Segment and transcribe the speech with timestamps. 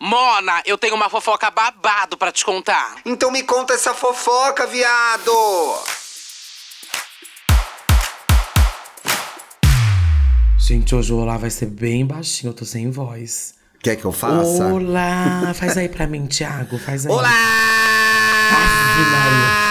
[0.00, 2.98] Mona, eu tenho uma fofoca babado pra te contar.
[3.04, 5.32] Então me conta essa fofoca, viado!
[10.56, 13.54] Gente, hoje o olá vai ser bem baixinho, eu tô sem voz.
[13.82, 14.66] Quer que eu faça?
[14.66, 15.52] Olá!
[15.54, 17.12] Faz aí pra mim, Thiago, faz aí.
[17.12, 17.28] Olá!
[19.10, 19.67] Maria.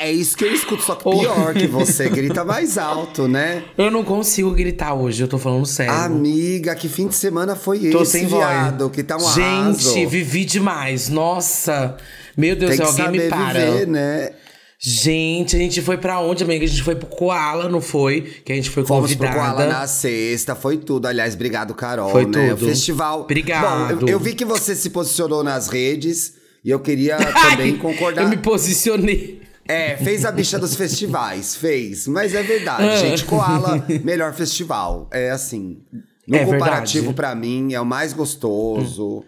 [0.00, 3.62] É isso que eu escuto, só que pior que você grita mais alto, né?
[3.76, 5.92] Eu não consigo gritar hoje, eu tô falando sério.
[5.92, 8.84] Amiga, que fim de semana foi tô esse, sem viado?
[8.84, 8.92] voz.
[8.92, 10.08] Que tá um Gente, arraso.
[10.08, 11.08] vivi demais.
[11.10, 11.96] Nossa!
[12.36, 13.60] Meu Deus, Tem que alguém saber me para.
[13.60, 14.30] viver, né?
[14.82, 16.64] Gente, a gente foi pra onde, amiga?
[16.64, 18.22] A gente foi pro Koala, não foi?
[18.42, 19.54] Que a gente foi Fomos pro convidada.
[19.56, 21.06] Koala na sexta, foi tudo.
[21.06, 22.48] Aliás, obrigado, Carol, Foi né?
[22.48, 22.64] tudo.
[22.64, 23.20] O festival.
[23.20, 23.96] Obrigado.
[23.96, 26.32] Bom, eu, eu vi que você se posicionou nas redes
[26.64, 27.18] e eu queria
[27.50, 28.22] também Ai, concordar.
[28.22, 29.39] Eu me posicionei.
[29.70, 32.06] É, fez a bicha dos festivais, fez.
[32.08, 32.96] Mas é verdade, Ah.
[32.96, 33.24] gente.
[33.24, 35.08] Koala, melhor festival.
[35.10, 35.78] É assim.
[36.26, 39.24] No É comparativo, pra mim, é o mais gostoso.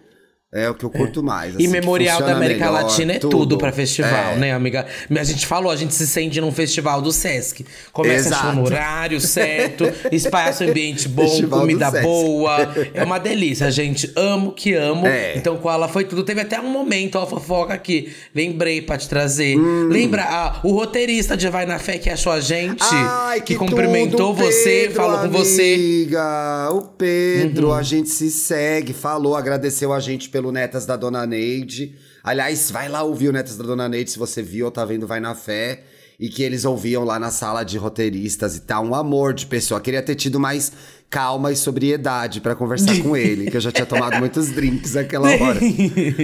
[0.55, 1.55] É o que eu curto mais.
[1.55, 4.37] E assim, que Memorial da América melhor, Latina é tudo, tudo pra festival, É.
[4.37, 4.85] né, amiga?
[5.11, 7.65] A gente falou, a gente se sente num festival do Sesc.
[7.91, 8.57] Começa Exato.
[8.57, 12.53] no horário certo, espaço, ambiente bom, Festival comida boa.
[12.93, 14.13] É uma delícia, gente.
[14.15, 15.07] Amo que amo.
[15.07, 15.39] É.
[15.39, 16.23] Então, com ela foi tudo.
[16.23, 18.13] Teve até um momento, ó, fofoca aqui.
[18.35, 19.57] Lembrei pra te trazer.
[19.57, 19.89] Hum.
[19.89, 22.83] Lembra ah, o roteirista de Vai na Fé que achou a gente?
[22.83, 25.77] Ai, que, cumprimentou tudo, você, Pedro, falou com você.
[25.77, 26.03] Uhum.
[26.03, 31.27] Amiga, o Pedro, a gente se segue, falou, agradeceu a gente pelo Netas da Dona
[31.27, 31.95] Neide.
[32.25, 35.07] Aliás, vai lá ouvir o Netas da Dona Neide, se você viu ou tá vendo,
[35.07, 35.85] vai na fé.
[36.19, 38.85] E que eles ouviam lá na sala de roteiristas e tal.
[38.85, 39.81] Um amor de pessoa.
[39.81, 40.73] Queria ter tido mais
[41.13, 45.29] calma e sobriedade pra conversar com ele, que eu já tinha tomado muitos drinks naquela
[45.29, 45.61] hora.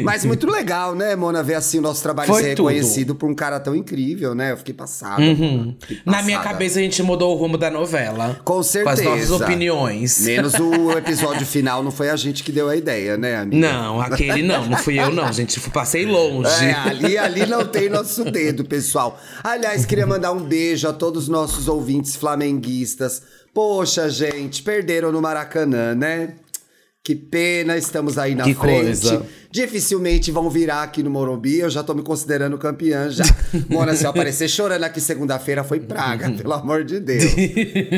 [0.03, 2.69] Mas muito legal, né, Mona, ver assim o nosso trabalho Foi ser tudo.
[2.69, 4.53] reconhecido por um cara tão incrível, né?
[4.53, 5.21] Eu fiquei passada.
[5.21, 5.77] Uhum.
[5.79, 6.55] Fiquei Na minha passada.
[6.55, 8.41] cabeça, a gente mudou o rumo da novela.
[8.43, 9.03] Com Com certeza.
[9.03, 10.21] as nossas opiniões.
[10.21, 13.71] Menos o episódio final, não foi a gente que deu a ideia, né, amiga?
[13.71, 15.61] Não, aquele não, não fui eu não, gente.
[15.69, 16.49] Passei longe.
[16.65, 19.21] É, ali, ali não tem nosso dedo, pessoal.
[19.45, 23.23] Aliás, queria mandar um beijo a todos os nossos ouvintes flamenguistas.
[23.53, 26.35] Poxa, gente, perderam no Maracanã, né?
[27.03, 29.01] Que pena, estamos aí na Que frente.
[29.01, 29.27] coisa.
[29.51, 33.25] Dificilmente vão virar aqui no Morumbi, eu já tô me considerando campeã já.
[33.69, 37.25] Mona, se eu aparecer chorando aqui segunda-feira, foi praga, pelo amor de Deus.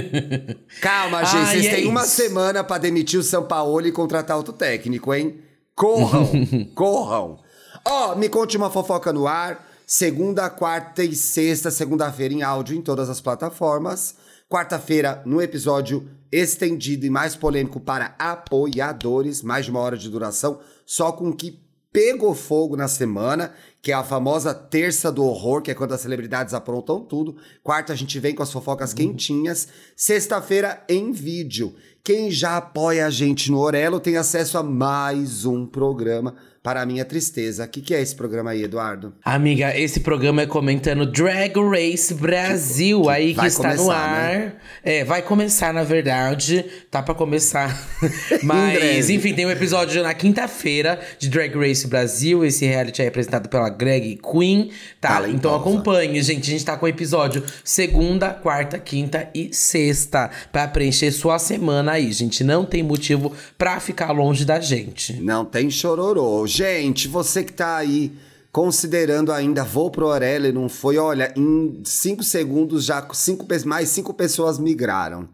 [0.81, 4.37] Calma, gente, Ai, vocês é têm uma semana pra demitir o São Paulo e contratar
[4.37, 5.41] outro técnico, hein?
[5.75, 6.31] Corram,
[6.75, 7.39] corram.
[7.85, 9.69] Ó, me conte uma fofoca no ar.
[9.87, 14.15] Segunda, quarta e sexta, segunda-feira em áudio em todas as plataformas.
[14.49, 20.61] Quarta-feira, no episódio estendido e mais polêmico para apoiadores, mais de uma hora de duração,
[20.87, 21.61] só com o que
[21.93, 23.53] pegou fogo na semana,
[23.83, 27.37] que é a famosa terça do horror, que é quando as celebridades aprontam tudo.
[27.63, 29.69] Quarta a gente vem com as fofocas quentinhas.
[29.97, 31.75] Sexta-feira em vídeo.
[32.05, 36.87] Quem já apoia a gente no Orelo tem acesso a mais um programa para a
[36.87, 37.65] minha tristeza.
[37.65, 39.15] O que, que é esse programa aí, Eduardo?
[39.25, 44.33] Amiga, esse programa é comentando Drag Race Brasil, aí que vai está no começar, ar.
[44.39, 44.53] né?
[44.85, 46.65] É, vai começar, na verdade.
[46.91, 47.75] Tá pra começar.
[48.43, 52.45] Mas, enfim, tem um episódio na quinta-feira de Drag Race Brasil.
[52.45, 54.71] Esse reality é apresentado pela Greg Queen,
[55.01, 55.15] tá?
[55.15, 55.37] Talentosa.
[55.37, 56.51] Então acompanhe, gente.
[56.51, 60.31] A gente tá com episódio segunda, quarta, quinta e sexta.
[60.53, 62.45] Pra preencher sua semana aí, gente.
[62.45, 65.15] Não tem motivo pra ficar longe da gente.
[65.23, 66.50] Não tem chororô.
[66.51, 68.13] Gente, você que tá aí
[68.51, 74.13] considerando ainda vou pro e não foi, olha, em cinco segundos já cinco, mais cinco
[74.13, 75.29] pessoas migraram.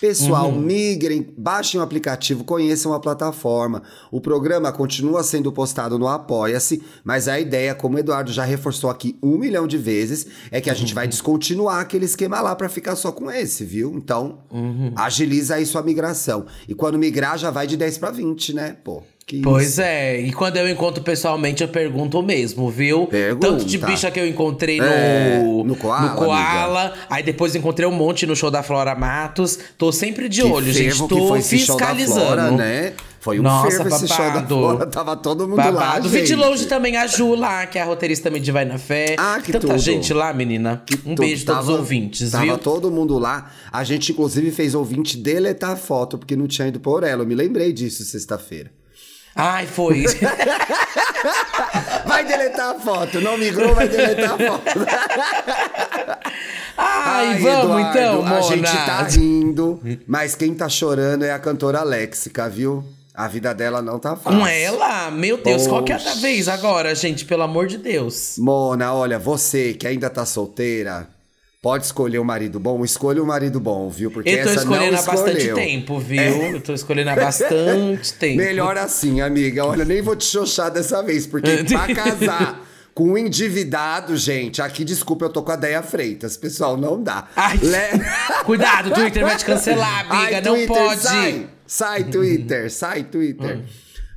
[0.00, 3.82] Pessoal, migrem, baixem o aplicativo, conheçam a plataforma.
[4.10, 8.90] O programa continua sendo postado no Apoia-se, mas a ideia, como o Eduardo já reforçou
[8.90, 12.68] aqui um milhão de vezes, é que a gente vai descontinuar aquele esquema lá pra
[12.68, 13.94] ficar só com esse, viu?
[13.94, 14.40] Então,
[14.96, 16.44] agiliza aí sua migração.
[16.68, 18.76] E quando migrar, já vai de 10 pra 20, né?
[18.82, 19.80] Pô, que Pois isso.
[19.80, 23.06] é, e quando eu encontro pessoalmente, eu pergunto mesmo, viu?
[23.06, 23.46] Pergunta.
[23.48, 27.92] Tanto de bicha que eu encontrei no, É, no Koala, Koala, aí depois encontrei um
[27.92, 29.58] monte no show da Flora Matos.
[29.78, 30.98] Tô sempre de Que olho, gente.
[30.98, 32.20] Tô que foi fiscalizando.
[32.20, 32.92] Flora, né?
[33.18, 34.54] Foi um Nossa, fervo esse show da babado.
[34.58, 34.86] Flora.
[34.86, 36.08] Tava todo mundo lá, Babado.
[36.10, 36.36] Vi de gente.
[36.38, 39.16] longe também a Ju lá, que é a roteirista também de Vai na Fé.
[39.18, 39.78] Ah, que Tanta tudo.
[39.78, 40.82] gente lá, menina.
[41.06, 41.20] um Tudo.
[41.22, 42.58] beijo a todos os Tava- ouvintes, Tava viu?
[42.58, 43.50] todo mundo lá.
[43.72, 47.22] A gente, inclusive, fez ouvinte deletar a foto, porque não tinha ido pro Orelo.
[47.22, 48.70] Eu me lembrei disso sexta-feira.
[49.36, 50.04] Ai, foi.
[52.06, 53.20] Vai deletar a foto.
[53.20, 54.64] Não migrou, vai deletar a foto.
[56.76, 58.38] Ai, vamos Eduardo, então, Mona.
[58.38, 62.84] A gente tá rindo, mas quem tá chorando é a cantora Léxica, viu?
[63.14, 64.40] A vida dela não tá fácil.
[64.40, 65.10] Com ela?
[65.12, 66.16] Meu Deus, qual que é a Poxa.
[66.16, 67.24] vez agora, gente?
[67.24, 68.34] Pelo amor de Deus.
[68.38, 71.08] Mona, olha, você que ainda tá solteira,
[71.64, 72.84] Pode escolher um marido bom?
[72.84, 74.10] Escolha um marido bom, viu?
[74.10, 76.20] Porque Eu tô essa escolhendo não há bastante tempo, viu?
[76.20, 78.36] Eu tô escolhendo há bastante tempo.
[78.36, 79.64] Melhor assim, amiga.
[79.64, 82.60] Olha, nem vou te xoxar dessa vez, porque pra casar
[82.92, 86.36] com um endividado, gente, aqui, desculpa, eu tô com a Deia Freitas.
[86.36, 87.28] Pessoal, não dá.
[87.34, 87.58] Ai,
[88.44, 90.36] Cuidado, o Twitter vai te cancelar, amiga.
[90.36, 91.00] Ai, não Twitter, pode.
[91.00, 93.64] Sai, sai Twitter, sai Twitter.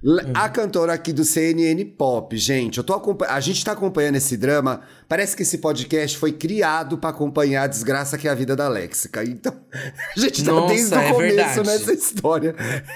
[0.09, 3.17] Le- A cantora aqui do CNN Pop, gente, eu tô.
[3.27, 4.79] A gente tá acompanhando esse drama.
[5.05, 8.69] Parece que esse podcast foi criado pra acompanhar a desgraça que é a vida da
[8.69, 9.21] Léxica.
[9.25, 9.53] Então,
[10.15, 11.63] a gente tá Nossa, desde o é começo verdade.
[11.67, 12.55] nessa história.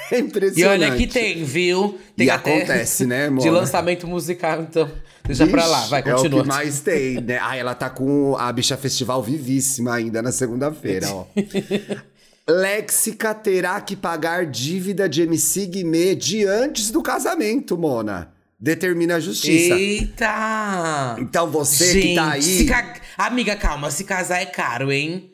[0.10, 0.84] É E impressionante.
[0.86, 2.00] olha que tem, viu?
[2.16, 3.52] Tem E acontece, né, De Mona?
[3.52, 4.90] lançamento musical, então.
[5.26, 6.40] Deixa pra lá, vai, É continua.
[6.40, 7.38] o que mais tem, né?
[7.42, 11.26] Ah, ela tá com a bicha festival vivíssima ainda na segunda-feira, ó.
[12.52, 18.34] Léxica terá que pagar dívida de MC Guimê de antes do casamento, Mona.
[18.60, 19.74] Determina a justiça.
[19.74, 21.16] Eita!
[21.20, 22.66] Então você Gente, que tá aí.
[22.66, 25.32] ca- Amiga, calma, se casar é caro, hein?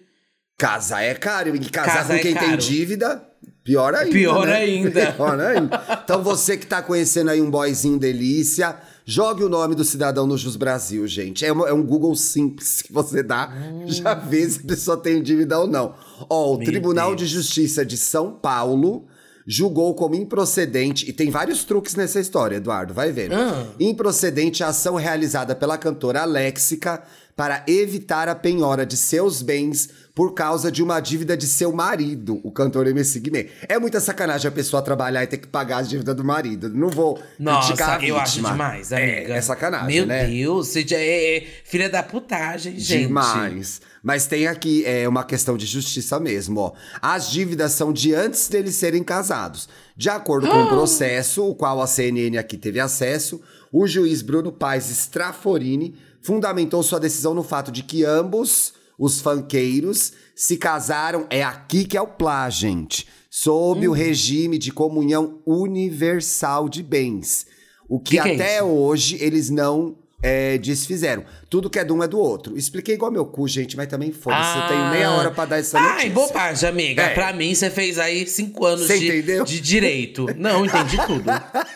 [0.58, 1.56] Casar é caro.
[1.56, 3.22] E casar Casar com é quem tem dívida,
[3.64, 4.12] pior ainda.
[4.12, 4.56] Pior né?
[4.56, 5.12] ainda.
[5.12, 6.02] Pior ainda.
[6.04, 8.76] Então você que tá conhecendo aí um boyzinho delícia,
[9.10, 11.46] jogue o nome do cidadão no Jus Brasil, gente.
[11.46, 13.50] É, uma- é um Google simples que você dá,
[13.86, 15.94] já vê se a pessoa tem dívida ou não.
[16.30, 16.58] Ó, o Hum.
[16.58, 17.22] Meu Tribunal Deus.
[17.22, 19.06] de Justiça de São Paulo
[19.50, 23.34] julgou como improcedente, e tem vários truques nessa história, Eduardo, vai vendo.
[23.34, 23.66] Ah.
[23.80, 27.02] Improcedente a ação realizada pela cantora Léxica
[27.34, 32.42] para evitar a penhora de seus bens por causa de uma dívida de seu marido,
[32.44, 33.50] o cantor MC Guimê.
[33.70, 36.70] É muita sacanagem a pessoa trabalhar e ter que pagar as dívidas do marido.
[36.70, 39.12] Não vou criticar a Nossa, eu acho demais, amiga.
[39.12, 40.26] É, é sacanagem, Meu né?
[40.26, 43.02] Deus, você já é, é filha da putagem, gente.
[43.06, 43.80] Demais.
[44.02, 46.74] Mas tem aqui é, uma questão de justiça mesmo, ó.
[47.00, 49.70] As dívidas são de antes deles serem casados.
[49.96, 53.40] De acordo com o processo, o qual a CNN aqui teve acesso,
[53.72, 60.14] o juiz Bruno Paes Straforini fundamentou sua decisão no fato de que ambos, os fanqueiros,
[60.36, 66.68] se casaram, é aqui que é o plá, gente, sob o regime de comunhão universal
[66.68, 67.46] de bens.
[67.88, 68.66] O que, Que é até isso?
[68.66, 71.24] hoje eles não é, desfizeram.
[71.50, 72.58] Tudo que é de um é do outro.
[72.58, 74.58] Expliquei igual meu cu, gente, mas também foda-se.
[74.58, 75.98] Eu tenho meia hora pra dar essa notícia.
[75.98, 76.02] Ah.
[76.04, 77.04] Ai, bobagem, amiga.
[77.04, 77.14] É.
[77.14, 79.44] Pra mim, você fez aí cinco anos Você de, entendeu?
[79.44, 80.26] de direito.
[80.36, 81.24] Não, entendi tudo.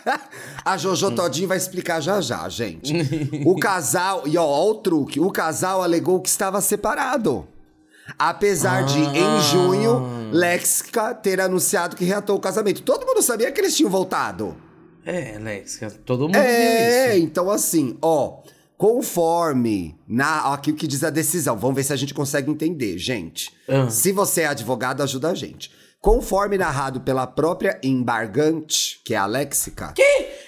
[0.66, 2.94] A Jojo Todinho vai explicar já já, gente.
[3.46, 5.20] o casal, e ó, ó o truque.
[5.20, 7.48] O casal alegou que estava separado.
[8.18, 9.12] Apesar de, Ah.
[9.16, 12.82] em junho, Lexica ter anunciado que reatou o casamento.
[12.82, 14.58] Todo mundo sabia que eles tinham voltado.
[15.06, 17.26] É, Alex, todo mundo É, viu isso.
[17.26, 18.40] então assim, ó,
[18.78, 22.98] conforme na aqui o que diz a decisão, vamos ver se a gente consegue entender,
[22.98, 23.52] gente.
[23.68, 23.90] Ah.
[23.90, 25.72] Se você é advogado, ajuda a gente.
[26.00, 29.94] Conforme narrado pela própria embargante, que é a Léxica.
[29.94, 30.42] Que?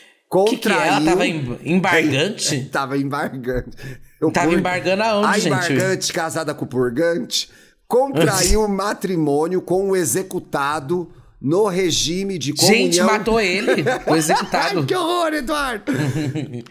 [0.49, 0.87] Que que é?
[0.87, 2.65] Ela tava em- embargante?
[2.73, 3.77] tava embargante.
[4.19, 5.47] O Tava pur- embargando aonde, a gente?
[5.73, 7.49] embargante casada com o purgante
[7.87, 11.11] contraiu matrimônio com o executado
[11.43, 12.77] no regime de comunhão...
[12.77, 14.79] Gente, matou ele, o executado.
[14.79, 15.91] Ai, que horror, Eduardo!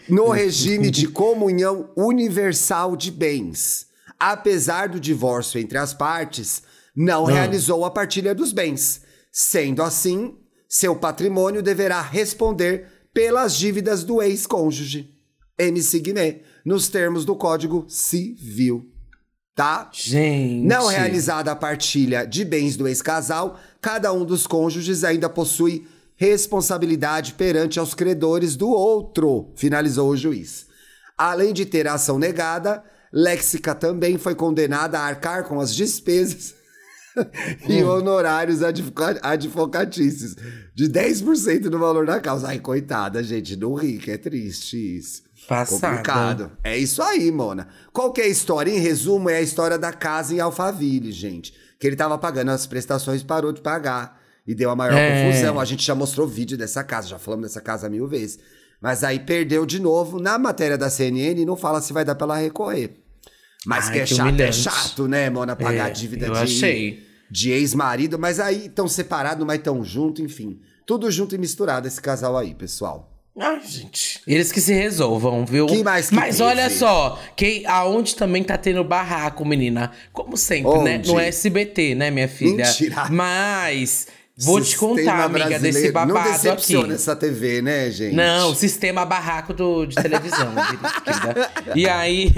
[0.09, 3.85] no regime de comunhão universal de bens.
[4.19, 6.63] Apesar do divórcio entre as partes,
[6.95, 9.01] não realizou a partilha dos bens.
[9.31, 10.35] Sendo assim,
[10.67, 15.13] seu patrimônio deverá responder pelas dívidas do ex-cônjuge,
[15.57, 18.92] MC Guimê, nos termos do Código Civil.
[19.55, 19.89] Tá?
[19.93, 20.65] Gente.
[20.65, 27.33] Não realizada a partilha de bens do ex-casal, cada um dos cônjuges ainda possui responsabilidade
[27.33, 30.65] perante aos credores do outro, finalizou o juiz.
[31.17, 36.55] Além de ter a ação negada, Léxica também foi condenada a arcar com as despesas
[37.69, 40.35] e honorários advoca advocatícios
[40.73, 42.47] de 10% do valor da causa.
[42.47, 45.21] Ai, coitada, gente, não ri, que é triste isso.
[45.47, 45.87] Passada.
[45.97, 46.51] Complicado.
[46.63, 47.67] É isso aí, Mona.
[47.91, 48.71] Qual que é a história?
[48.71, 51.53] Em resumo, é a história da casa em Alphaville, gente.
[51.79, 54.21] Que ele tava pagando as prestações e parou de pagar.
[54.47, 55.25] E deu a maior É.
[55.31, 55.59] confusão.
[55.59, 58.39] A gente já mostrou vídeo dessa casa, já falamos dessa casa mil vezes.
[58.81, 60.19] Mas aí perdeu de novo.
[60.19, 62.95] Na matéria da CNN, não fala se vai dar pra ela recorrer.
[63.65, 64.55] Mas Ai, que é que chato, é humilhante.
[64.57, 65.55] chato, né, Mona?
[65.55, 67.03] Pagar É, dívida eu de, achei.
[67.31, 68.19] de ex-marido.
[68.19, 70.59] Mas aí estão separados, mas estão junto, enfim.
[70.85, 73.12] Tudo junto e misturado esse casal aí, pessoal.
[73.39, 74.21] Ai, gente.
[74.27, 75.65] Eles que se resolvam, viu?
[75.65, 76.43] Que mais que Mas teve?
[76.49, 79.91] olha só, quem, aonde também tá tendo barraco, menina.
[80.11, 80.97] Como sempre, né?
[80.97, 81.11] Onde?
[81.11, 82.65] No SBT, né, minha filha?
[82.67, 83.07] Mentira.
[83.09, 84.05] Mas
[84.37, 86.93] vou te Sistema contar, amiga, desse babado Não decepciona aqui.
[86.93, 88.15] essa TV, né, gente?
[88.15, 90.53] Não, o sistema barraco do, de televisão.
[91.75, 92.31] E aí.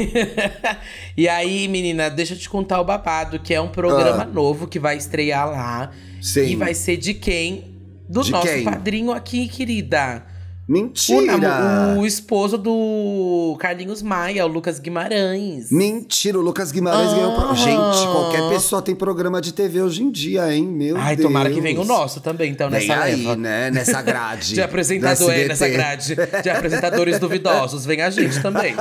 [1.17, 4.25] e aí, menina, deixa eu te contar o babado, que é um programa Ah.
[4.25, 5.91] novo que vai estrear lá.
[6.21, 6.45] Sim.
[6.51, 7.75] E vai ser de quem?
[8.07, 8.63] Do De nosso quem?
[8.63, 10.23] padrinho aqui, querida.
[10.67, 11.37] O, Mentira!
[11.37, 15.71] namo- o esposo do Carlinhos Maia, o Lucas Guimarães.
[15.71, 17.15] Mentira, o Lucas Guimarães Ah.
[17.15, 17.35] ganhou.
[17.35, 17.55] Pro...
[17.55, 20.65] Gente, qualquer pessoa tem programa de TV hoje em dia, hein?
[20.65, 21.27] Meu Ai, Deus.
[21.27, 23.35] tomara que venha o nosso também, então, Vem nessa aí, leva.
[23.35, 23.69] né?
[23.69, 24.55] Nessa grade.
[24.55, 26.15] De apresentador, do é, nessa grade.
[26.41, 27.85] De apresentadores duvidosos.
[27.85, 28.73] Vem a gente também.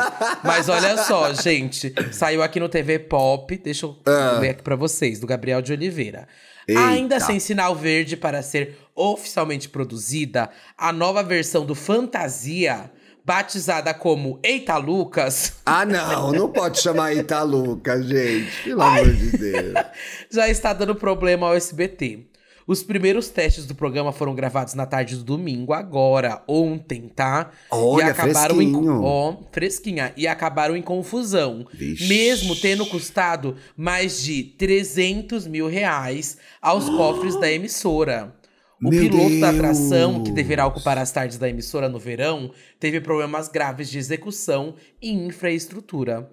[0.42, 1.92] Mas olha só, gente.
[2.12, 3.60] Saiu aqui no TV Pop.
[3.62, 3.94] Deixa eu
[4.40, 6.26] ler aqui pra vocês, do Gabriel de Oliveira.
[6.66, 6.86] Eita.
[6.86, 12.90] Ainda sem sinal verde para ser oficialmente produzida, a nova versão do Fantasia,
[13.24, 18.62] batizada como Eita Lucas, Ah, não, não pode chamar Italuca, gente.
[18.64, 19.74] Pelo amor de Deus.
[20.30, 22.26] já está dando problema ao SBT.
[22.66, 27.50] Os primeiros testes do programa foram gravados na tarde do domingo, agora, ontem, tá?
[27.70, 29.02] Olha, e acabaram em fresquinho.
[29.02, 32.08] ó, fresquinha e acabaram em confusão, Vixe.
[32.08, 38.34] mesmo tendo custado mais de 300 mil reais aos cofres da emissora.
[38.82, 40.34] O Meu piloto da atração, que Deus.
[40.34, 46.28] deverá ocupar as tardes da emissora no verão, teve problemas graves de execução e infraestrutura.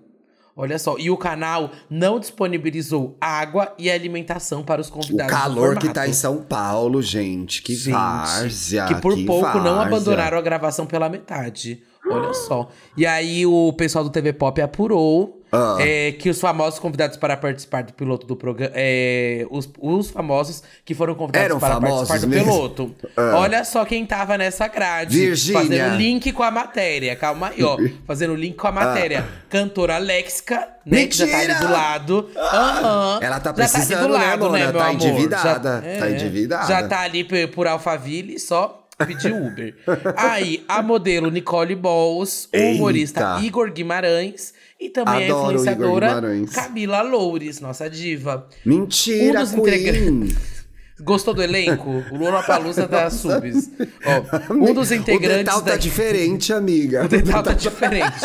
[0.56, 5.34] Olha só, e o canal não disponibilizou água e alimentação para os O convidados.
[5.34, 7.62] do calor que tá em São Paulo, gente.
[7.62, 8.86] Que Gente, várzea.
[8.86, 9.82] Que por pouco não várzea.
[9.82, 11.82] abandonaram a gravação pela metade.
[12.10, 12.68] Olha só.
[12.98, 15.78] E aí o pessoal do TV Pop apurou Ah.
[15.80, 18.72] é, que os famosos convidados para participar do piloto do programa.
[18.74, 22.46] É, os, os famosos que foram convidados Eram para participar do mesmo?
[22.46, 22.96] piloto.
[23.18, 23.34] Ah.
[23.36, 25.18] Olha só quem tava nessa grade.
[25.18, 25.62] Virgínia.
[25.62, 27.16] Fazendo link com a matéria.
[27.16, 27.78] Calma aí, ó.
[28.08, 29.26] Fazendo link com a matéria.
[29.50, 31.06] Cantora Lexica, né?
[31.08, 31.54] Que já tá ali Ah.
[31.54, 31.68] Mentira!
[31.68, 32.30] do lado.
[32.38, 33.20] Aham.
[33.22, 34.58] Ela tá Já precisando, ali do né, lado, Mona?
[34.58, 34.94] né, meu Tá amor?
[34.96, 35.60] endividada, Já,
[36.00, 36.68] tá é, endividada.
[36.68, 39.76] Já tá ali por, por Alphaville, só pedir Uber.
[40.16, 42.76] Aí, a modelo Nicole Balls, o Eita.
[42.76, 46.22] humorista Igor Guimarães e também Adoro a influenciadora.
[46.54, 48.48] Camila Loures, nossa diva.
[48.66, 50.28] Mentira, Um dos Queen.
[51.04, 51.90] Gostou do elenco?
[52.12, 53.70] O Lula Palusa da Subs.
[54.06, 57.06] Ó, um dos O integrantes detal da tá diferente, amiga.
[57.06, 58.20] o detalhe tá diferente.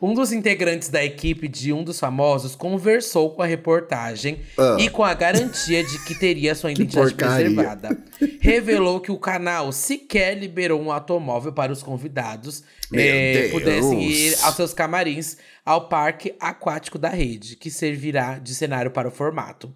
[0.00, 4.76] Um dos integrantes da equipe de um dos famosos conversou com a reportagem Ah.
[4.78, 7.96] e com a garantia de que teria sua identidade preservada.
[8.40, 12.62] Revelou que o canal sequer liberou um automóvel para os convidados
[12.92, 18.90] eh, pudessem ir aos seus camarins ao parque aquático da rede, que servirá de cenário
[18.90, 19.72] para o formato.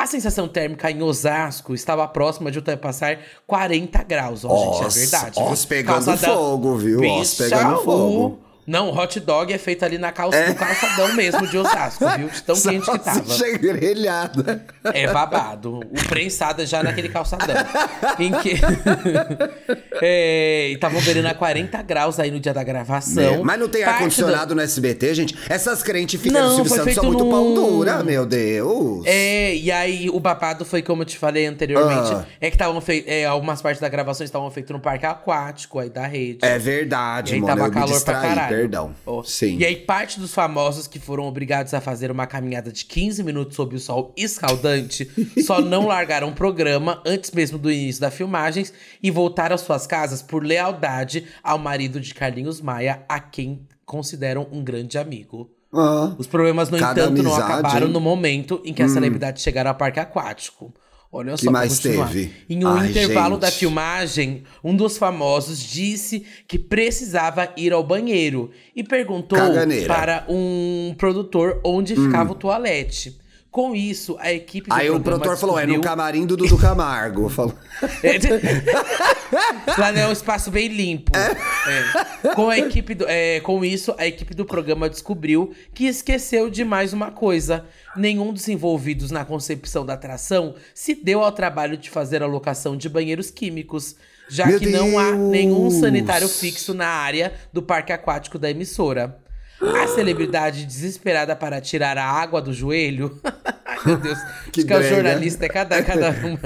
[0.00, 4.44] A sensação térmica em Osasco estava próxima de ultrapassar 40 graus.
[4.44, 5.42] Ó, gente, é verdade.
[5.42, 7.00] os pegando Calçadão- fogo, viu?
[7.20, 8.38] Os pegando o- fogo.
[8.68, 12.28] Não, o hot dog é feito ali na calça, no calçadão mesmo de Osasco, viu?
[12.28, 13.22] De tão quente que tava.
[13.58, 14.62] Grelhada.
[14.92, 15.78] É babado.
[15.80, 17.56] O prensado é já naquele calçadão.
[18.20, 18.60] em que.
[20.02, 23.22] é, e estavam beirando a 40 graus aí no dia da gravação.
[23.22, 25.38] É, Mas não tem ar-condicionado no SBT, gente?
[25.48, 29.02] Essas crentes ficam no Silvio Santos são muito num- pau dura, meu Deus.
[29.06, 32.12] É, e aí o babado foi como eu te falei anteriormente.
[32.12, 32.24] Ah.
[32.40, 33.10] É que estavam feitos.
[33.10, 36.40] É, algumas partes da gravação estavam feitas no parque aquático aí da rede.
[36.42, 37.56] É E verdade, aí mano.
[37.56, 38.57] tava calor pra caralho.
[38.60, 38.94] Perdão.
[39.06, 39.58] Ó, Sim.
[39.58, 43.56] E aí, parte dos famosos que foram obrigados a fazer uma caminhada de 15 minutos
[43.56, 45.10] sob o sol escaldante
[45.44, 48.72] só não largaram o programa antes mesmo do início das filmagens
[49.02, 54.46] e voltaram às suas casas por lealdade ao marido de Carlinhos Maia, a quem consideram
[54.50, 55.50] um grande amigo.
[55.72, 57.90] Ah, Os problemas, no entanto, não amizade, acabaram hein?
[57.90, 57.92] Hum.
[57.92, 60.72] no momento em que as celebridades chegaram ao parque aquático.
[61.10, 62.30] Olha Que só, mais teve?
[62.50, 63.40] Em um Ai, intervalo gente.
[63.40, 69.84] da filmagem, um dos famosos disse que precisava ir ao banheiro e perguntou Caganeira.
[69.84, 69.88] Hum.
[69.88, 73.18] para um produtor onde ficava o toalete.
[73.58, 77.26] Com isso, a equipe do Aí o produtor falou: é no camarim do Dudu Camargo.
[77.28, 77.52] Falou.
[79.76, 81.10] Lá é um espaço bem limpo.
[81.16, 82.34] É.
[82.36, 86.64] Com, a equipe do- é, com isso, a equipe do programa descobriu que esqueceu de
[86.64, 87.64] mais uma coisa.
[87.96, 92.76] Nenhum dos envolvidos na concepção da atração se deu ao trabalho de fazer a locação
[92.76, 93.96] de banheiros químicos,
[94.28, 99.18] já Meu que não há nenhum sanitário fixo na área do parque aquático da emissora.
[99.60, 103.18] A celebridade desesperada para tirar a água do joelho.
[103.66, 104.18] Ai, meu Deus.
[104.52, 106.38] Que Acho que é o jornalista, é cada, cada uma.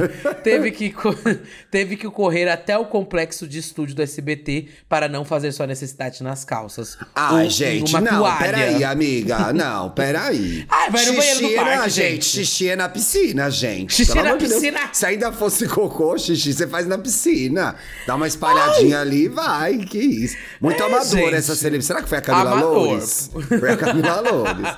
[0.43, 0.95] teve, que,
[1.71, 6.23] teve que correr até o complexo de estúdio do SBT para não fazer sua necessidade
[6.23, 6.99] nas calças.
[7.15, 8.39] Ai, Ou gente, não, toalha.
[8.39, 9.53] peraí, amiga.
[9.53, 10.67] Não, peraí.
[10.69, 12.25] Ai, vai no banheiro do Xixi é na- parque, gente.
[12.25, 13.95] Xixi é na piscina, gente.
[13.95, 14.53] Xixi na de Deus.
[14.55, 14.81] piscina.
[14.93, 17.77] Se ainda fosse cocô, xixi, você faz na piscina.
[18.07, 20.37] Dá uma espalhadinha ali, vai, que isso.
[20.61, 21.35] Muito É, amadora gente.
[21.35, 21.87] essa celebridade.
[21.87, 22.73] Será que foi a Camila Amador.
[22.75, 23.02] Loures?
[23.07, 24.69] Foi a Camila Loures.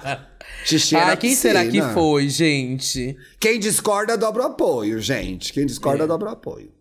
[0.64, 1.52] Xixi é Ai, quem piscina.
[1.54, 3.16] será que foi, gente?
[3.38, 5.52] Quem discorda dobra o apoio, gente.
[5.52, 6.72] Quem discorda dobra o apoio.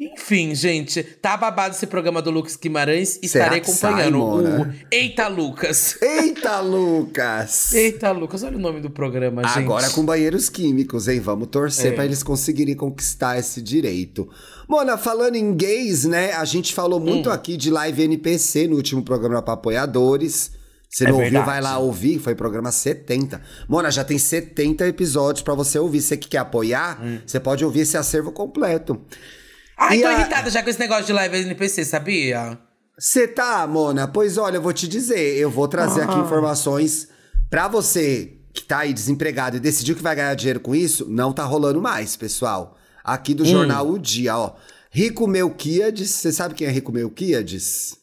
[0.00, 3.20] Enfim, gente, tá babado esse programa do Lucas Guimarães.
[3.24, 4.60] Será Estarei sai, acompanhando Mona?
[4.90, 5.96] o Eita Lucas.
[6.02, 7.70] Eita, Lucas!
[7.72, 9.58] Eita Lucas, olha o nome do programa, gente.
[9.60, 11.20] Agora com banheiros químicos, hein?
[11.20, 11.94] Vamos torcer É.
[11.94, 14.28] pra eles conseguirem conquistar esse direito.
[14.68, 16.32] Mona, falando em gays, né?
[16.32, 17.32] A gente falou muito Hum.
[17.32, 20.50] aqui de live NPC no último programa pra apoiadores.
[20.92, 23.40] Você É não ouviu, vai lá ouvir, foi programa 70.
[23.66, 26.02] Mona, já tem 70 episódios pra você ouvir.
[26.02, 27.18] Você que quer apoiar, Hum.
[27.26, 29.00] você pode ouvir esse acervo completo.
[29.78, 32.58] Ai, E tô a- irritada já com esse negócio de live NPC, sabia?
[32.98, 34.06] Você tá, Mona?
[34.06, 36.04] Pois olha, eu vou te dizer, eu vou trazer Ah.
[36.04, 37.08] aqui informações
[37.48, 41.32] pra você que tá aí desempregado e decidiu que vai ganhar dinheiro com isso, não
[41.32, 42.76] tá rolando mais, pessoal.
[43.02, 43.36] Aqui Hum.
[43.36, 44.52] do jornal O Dia, ó.
[44.90, 47.96] Rico Melquiades, você sabe quem é Rico Melquiades?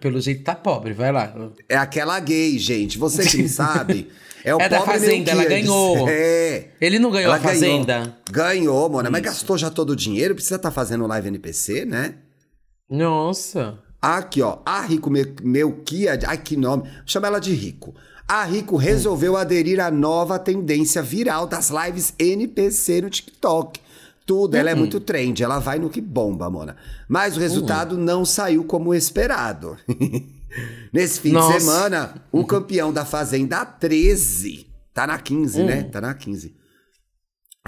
[0.00, 1.34] Pelo jeito tá pobre, vai lá.
[1.68, 2.96] É aquela gay, gente.
[2.96, 4.08] Você que sabe,
[4.42, 6.08] é o É da Fazenda, ela ganhou.
[6.10, 6.68] É.
[6.80, 8.16] Ele não ganhou Ela a Fazenda?
[8.30, 12.14] Ganhou, Mona, mas gastou já todo o dinheiro, precisa estar fazendo live NPC, né?
[12.88, 13.78] Nossa.
[14.00, 14.58] Aqui, ó.
[14.64, 16.28] A Rico Me- Melquiades.
[16.28, 16.88] Ai, que nome.
[17.04, 17.94] Chama ela de Rico.
[18.28, 23.80] A Rico resolveu aderir à nova tendência viral das lives NPC no TikTok.
[24.26, 26.76] Tudo, ela é muito trend, ela vai no que bomba, Mona.
[27.08, 29.76] Mas o resultado não saiu como esperado.
[30.92, 31.52] Nesse fim Nossa.
[31.52, 35.82] de semana, o campeão da Fazenda 13, tá na 15, né?
[35.84, 36.56] Tá na 15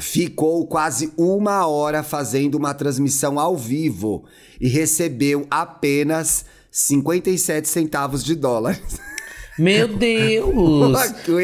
[0.01, 4.25] ficou quase uma hora fazendo uma transmissão ao vivo
[4.61, 8.81] e recebeu apenas 57 centavos de dólar.
[9.59, 10.47] Meu Deus!
[11.29, 11.41] o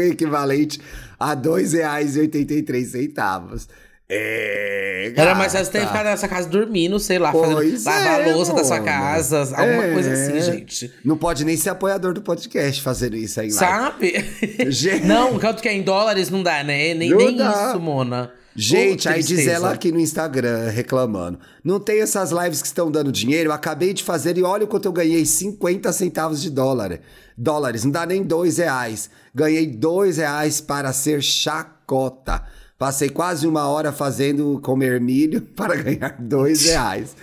[0.00, 0.80] equivalente
[1.18, 3.66] a R$ 2,83.
[4.10, 8.30] É, Era mais fácil ter ficado nessa casa dormindo, sei lá, Pois fazendo, lavar é,
[8.30, 9.92] a louça da sua casa, alguma É.
[9.92, 10.92] coisa assim, gente.
[11.04, 13.50] Não pode nem ser apoiador do podcast fazendo isso aí.
[13.50, 14.14] Sabe?
[15.04, 16.94] Não, quanto que é em dólares não dá, né?
[16.94, 17.68] Nem, nem dá.
[17.70, 18.32] isso, Mona.
[18.56, 21.38] Gente, Ô, aí diz ela aqui no Instagram reclamando.
[21.62, 23.50] Não tem essas lives que estão dando dinheiro.
[23.50, 26.98] Eu acabei de fazer e olha o quanto eu ganhei: 50 centavos de dólar.
[27.36, 29.10] Dólares, não dá nem dois reais.
[29.32, 32.42] Ganhei dois reais para ser chacota.
[32.78, 37.16] Passei quase uma hora fazendo comer milho para ganhar dois reais.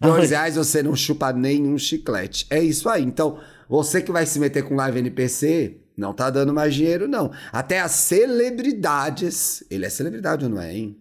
[0.00, 0.38] Dois Ai.
[0.38, 2.46] reais você não chupa nenhum chiclete.
[2.48, 3.02] É isso aí.
[3.02, 3.38] Então,
[3.68, 7.32] você que vai se meter com live NPC, não tá dando mais dinheiro, não.
[7.52, 9.64] Até as celebridades.
[9.68, 10.96] Ele é celebridade ou não é, hein?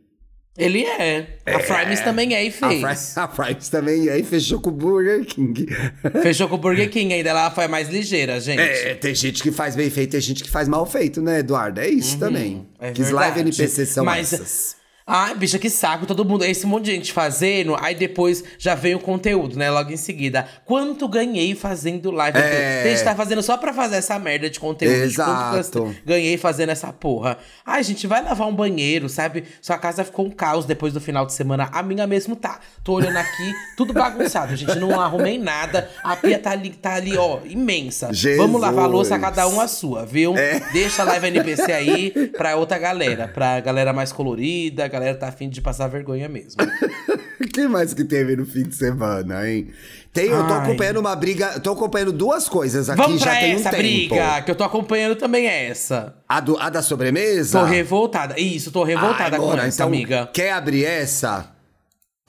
[0.57, 1.37] Ele é.
[1.45, 2.81] A Frimes também é e A fez.
[3.13, 5.65] Fri- A Frimes também aí fechou com o Burger King.
[6.21, 8.59] Fechou com o Burger King, ainda ela foi mais ligeira, gente.
[8.61, 11.79] É, tem gente que faz bem feito, tem gente que faz mal feito, né, Eduardo?
[11.79, 12.67] É isso também.
[12.79, 13.15] É que verdade.
[13.15, 14.78] live NPC são Mas- essas.
[15.11, 16.45] Ai, bicha, que saco, todo mundo.
[16.45, 19.67] Esse monte de gente fazendo, aí depois já vem o conteúdo, né?
[19.71, 20.47] Logo em seguida.
[20.63, 22.37] Quanto ganhei fazendo live?
[22.37, 22.83] É.
[22.83, 24.93] Tem gente tá fazendo só pra fazer essa merda de conteúdo.
[24.93, 25.31] de Exato.
[25.31, 27.39] Quanto que eu ganhei fazendo essa porra.
[27.65, 29.45] Ai, gente, vai lavar um banheiro, sabe?
[29.59, 31.69] Sua casa ficou um caos depois do final de semana.
[31.71, 32.59] A minha mesmo tá.
[32.83, 34.77] Tô olhando aqui, tudo bagunçado, gente.
[34.77, 35.89] Não arrumei nada.
[36.03, 38.13] A pia tá ali, tá ali ó, imensa.
[38.13, 38.37] Jesus.
[38.37, 40.37] Vamos lavar a louça, cada um a sua, viu?
[40.37, 40.59] É.
[40.71, 43.27] Deixa a live NPC aí pra outra galera.
[43.27, 46.57] Pra galera mais colorida, a galera tá afim de passar vergonha mesmo.
[47.53, 49.69] Que mais que teve no fim de semana, hein?
[50.13, 50.59] Tem, eu tô Ai.
[50.63, 53.81] acompanhando uma briga, tô acompanhando duas coisas aqui Vamos já pra tem um essa tempo.
[53.81, 56.15] briga, que eu tô acompanhando também é essa.
[56.27, 57.59] A, do- a da sobremesa?
[57.61, 58.37] Tô revoltada.
[58.39, 60.29] Isso, tô revoltada Ai, com essa, então, amiga.
[60.33, 61.49] Quer abrir essa?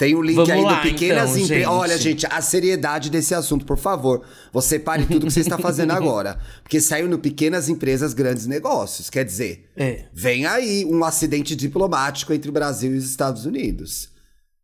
[0.01, 1.69] Tem o link Vamos aí lá, do Pequenas então, Empresas.
[1.69, 4.23] Olha, gente, a seriedade desse assunto, por favor.
[4.51, 6.39] Você pare tudo que você está fazendo agora.
[6.63, 9.11] Porque saiu no Pequenas Empresas, Grandes Negócios.
[9.11, 10.05] Quer dizer, É.
[10.11, 14.09] vem aí um acidente diplomático entre o Brasil e os Estados Unidos.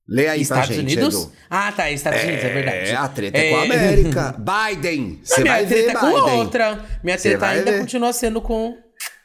[0.09, 1.15] Lê aí Estados pra gente, Unidos?
[1.25, 1.33] Edu.
[1.51, 2.79] Ah, tá, Estados Unidos, é verdade.
[2.79, 4.37] É, a treta é, com a América.
[4.73, 6.39] Biden, você vai ver, treta é com Biden.
[6.39, 6.85] outra.
[7.05, 7.81] Minha treta ainda ver.
[7.81, 8.75] continua sendo com,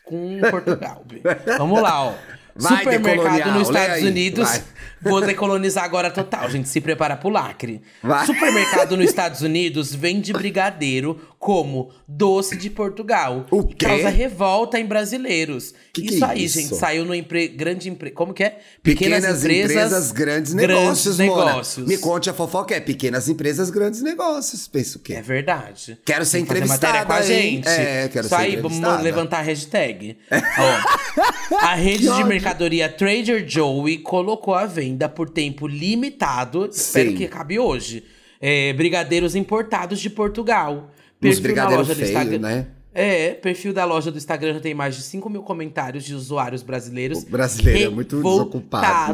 [0.04, 1.06] com Portugal.
[1.58, 2.14] Vamos lá, ó.
[2.56, 4.50] Vai, Supermercado nos Estados Unidos.
[4.50, 4.64] vai.
[5.02, 6.70] Vou decolonizar agora total, gente.
[6.70, 7.82] Se prepara pro lacre.
[8.04, 8.26] Vai.
[8.26, 13.48] Supermercado nos Estados Unidos vende brigadeiro como doce de Portugal.
[13.50, 13.88] O E quê?
[13.88, 15.74] causa revolta em brasileiros.
[15.92, 16.60] Que que isso é aí, isso?
[16.62, 17.48] gente, saiu no empre...
[17.48, 18.12] grande empre...
[18.12, 18.60] Como que é?
[18.84, 21.46] Pequenas, empresas, grandes negócios, Mona.
[21.46, 21.88] negócios.
[21.88, 24.68] Me conte a fofoca, é pequenas empresas, grandes negócios.
[24.68, 25.16] Penso o quê?
[25.16, 25.98] É verdade.
[26.06, 27.68] Quero ser Tem que entrevistada, com a gente.
[27.68, 30.20] É, quero Isso ser aí, vamos levantar a hashtag.
[30.30, 37.16] Ó, a rede de mercadoria Trader Joey colocou à venda por tempo limitado, espero Sim.
[37.18, 38.04] que acabe hoje,
[38.40, 40.92] é, brigadeiros importados de Portugal.
[41.38, 42.68] Da brigadeiros loja do feio, Instagram- né?
[42.94, 46.62] É, perfil da loja do Instagram já tem mais de 5 mil comentários de usuários
[46.62, 47.24] brasileiros.
[47.24, 49.14] O brasileiro é muito desocupado.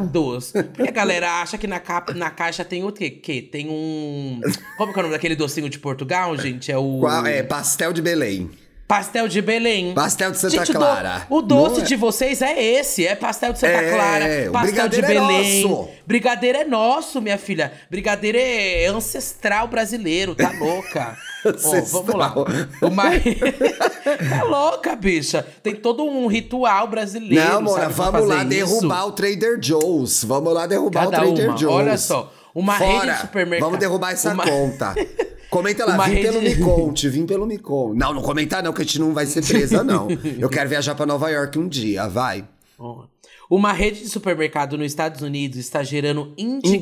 [0.73, 3.11] Porque a galera acha que na, capa, na caixa tem o quê?
[3.11, 4.41] Que tem um.
[4.77, 6.71] Como é o nome daquele docinho de Portugal, gente?
[6.71, 6.99] É o.
[7.01, 8.49] Qual- é, pastel de Belém.
[8.87, 9.93] Pastel de Belém.
[9.93, 11.27] Pastel de Santa Gente, o do- Clara.
[11.29, 11.83] O, doce é?
[11.83, 15.63] de vocês é esse, é pastel de Santa É, Clara, pastel de brigadeiro é Belém.
[15.67, 15.89] nosso.
[16.05, 17.73] Brigadeiro é nosso, minha filha.
[17.91, 21.17] Brigadeiro é ancestral brasileiro, tá louca?
[21.45, 22.33] Ó, vamos lá.
[22.81, 23.03] Uma...
[24.39, 25.45] tá louca, bicha.
[25.61, 27.61] Tem todo um ritual brasileiro.
[27.61, 29.07] Não, pra vamos lá derrubar isso.
[29.07, 30.23] o Trader Joe's.
[30.23, 31.57] Vamos lá derrubar Cada o Trader uma.
[31.57, 31.75] Joe's.
[31.75, 32.91] Olha só, uma Fora.
[33.01, 33.65] rede de supermercado.
[33.67, 34.95] Vamos derrubar essa Uma- conta.
[35.57, 37.97] Comenta lá, vim pelo de- Conte, vim pelo Me Conte.
[37.97, 40.07] Não, não comenta não, que a gente não vai ser presa, não.
[40.39, 42.45] Eu quero viajar pra Nova York um dia, vai.
[43.49, 46.73] Uma rede de supermercado nos Estados Unidos está gerando indignação,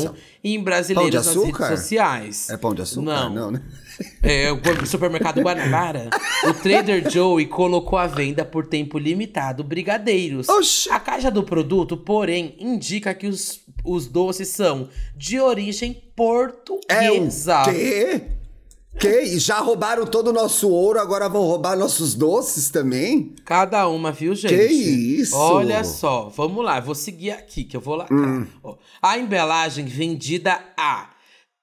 [0.00, 0.14] Indignação.
[0.42, 2.50] em brasileiros nas redes sociais.
[2.50, 3.04] É pão de açúcar?
[3.04, 3.30] Não.
[3.34, 3.62] Não, né?
[4.22, 6.08] É, o supermercado Guanabara.
[6.48, 10.48] o Trader Joe colocou à venda por tempo limitado brigadeiros.
[10.48, 10.88] Oxi.
[10.90, 16.00] A caixa do produto, porém, indica que os, os doces são de origem É o
[16.14, 17.62] portuguesa.
[17.64, 18.22] quê?
[18.98, 19.22] Que?
[19.22, 23.34] E já roubaram todo o nosso ouro, agora vão roubar nossos doces também?
[23.44, 24.54] Cada uma, viu, gente?
[24.54, 25.36] Que isso?
[25.36, 28.06] Olha só, vamos lá, vou seguir aqui, que eu vou lá.
[28.10, 28.46] Hum.
[29.00, 31.08] A embalagem vendida a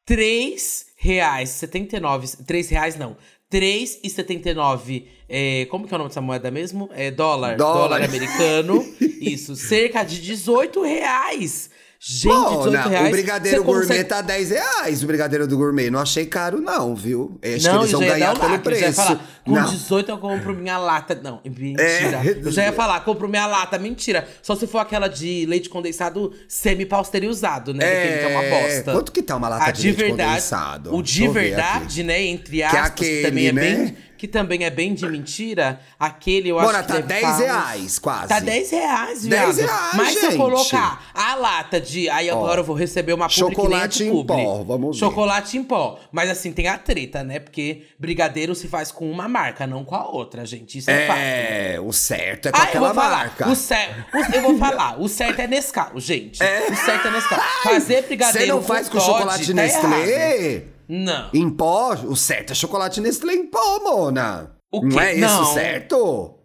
[0.10, 2.38] R$ 3,79.
[2.50, 3.18] R$ reais não.
[3.52, 5.06] R$ 3,79.
[5.30, 6.90] É, como que é o nome dessa moeda mesmo?
[6.94, 7.58] É dólar.
[7.58, 7.90] Dólar.
[7.90, 8.84] Dólar americano.
[9.22, 11.70] Isso, cerca de 18 reais.
[12.00, 13.08] Gente, Bom, 18 na- reais.
[13.08, 15.02] o brigadeiro gourmet consegue- tá 10 reais.
[15.04, 15.90] O brigadeiro do gourmet.
[15.90, 17.40] Não achei caro, não, viu?
[17.44, 18.94] Acho que não, eles eu vão ia ganhar pelo lacre, ia preço.
[19.02, 19.66] falar, com não.
[19.66, 21.20] 18 eu compro minha lata.
[21.22, 22.22] Não, mentira.
[22.24, 22.40] É.
[22.44, 23.80] Eu já ia falar, compro minha lata.
[23.80, 24.28] Mentira.
[24.44, 27.86] Só se for aquela de leite condensado semi-pasteurizado, né?
[27.86, 28.92] Aquele que é uma bosta.
[28.92, 30.96] Quanto que tá uma lata A de de leite verdade, condensado?
[30.96, 32.22] O de verdade, né?
[32.24, 33.62] Entre é aspas, que, aquele, também é né?
[33.62, 33.98] bem.
[34.18, 35.80] Que também é bem de mentira.
[36.00, 38.28] Aquele eu acho que tá deve 10 tá uns- reais, quase.
[38.30, 39.68] Tá 10 reais, 10 viado.
[39.70, 40.38] reais, Mas se eu gente.
[40.40, 42.10] colocar a lata de.
[42.10, 44.44] Aí agora eu vou receber uma publi que chocolate em anti-publi.
[44.44, 45.06] pó, vamos ver.
[45.06, 46.00] Chocolate em pó.
[46.12, 47.40] Mas assim, tem a treta, né?
[47.40, 50.80] Porque brigadeiro se faz com uma marca, não com a outra, gente.
[50.80, 51.20] Isso é, fato.
[51.20, 53.18] É, o certo é com Ah, eu aquela vou falar.
[53.18, 53.50] marca.
[53.50, 54.06] O cer...
[54.14, 55.00] o- Eu vou falar.
[55.00, 56.40] O certo é Nescau, gente.
[56.44, 57.40] O certo é Nescau.
[57.64, 60.48] Fazer brigadeiro Você não faz com chocolate tá Nestlé?
[60.56, 60.77] errado.
[60.88, 61.30] Não.
[61.34, 61.94] Em pó?
[62.06, 64.56] O certo é chocolate Nestlé em pó, Mona.
[64.72, 65.04] O Não quê?
[65.04, 65.42] é esse Não.
[65.44, 66.40] o certo?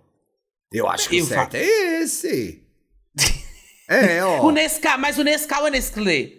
[0.72, 1.62] Eu acho que Eu o certo é
[2.02, 2.64] esse.
[3.88, 4.42] é, ó.
[4.46, 6.30] O Nescau, mas o Nescau é Nestlé.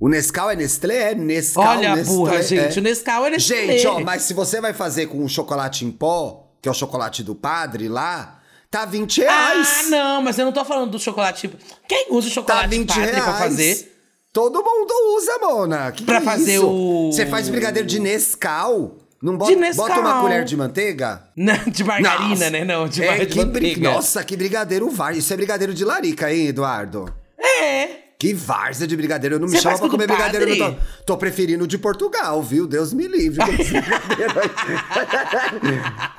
[0.00, 1.12] O Nescau é Nestlé?
[1.12, 2.42] É Nescau, Olha a Nestlé, burra, é.
[2.42, 2.78] gente.
[2.78, 3.66] O Nescau é Nestlé.
[3.66, 6.74] Gente, ó, mas se você vai fazer com o chocolate em pó, que é o
[6.74, 9.68] chocolate do padre lá, tá 20 reais.
[9.68, 11.50] Ah, não, mas eu não tô falando do chocolate.
[11.88, 13.24] Quem usa o Tá chocolate 20 padre reais.
[13.24, 13.97] pra fazer?
[14.38, 15.90] Todo mundo usa, Mona.
[15.90, 16.66] Que Pra que é fazer isso?
[16.68, 18.96] o- Você faz brigadeiro de Nescau?
[19.20, 21.24] Não bota, bota uma colher de manteiga?
[21.36, 22.50] Não, de margarina, Nossa.
[22.50, 22.64] né?
[22.64, 23.90] Não, de, é, de manteiga.
[23.94, 25.16] Nossa, que brigadeiro var.
[25.16, 27.12] Isso é brigadeiro de larica, hein, Eduardo?
[27.36, 27.88] É.
[28.20, 29.36] Que várzea de brigadeiro.
[29.36, 30.50] Eu não me faz pra com o comer do brigadeiro.
[30.50, 30.78] Eu padre?
[31.06, 32.66] tô, tô preferindo o de Portugal, viu?
[32.66, 33.56] Deus me livre aí.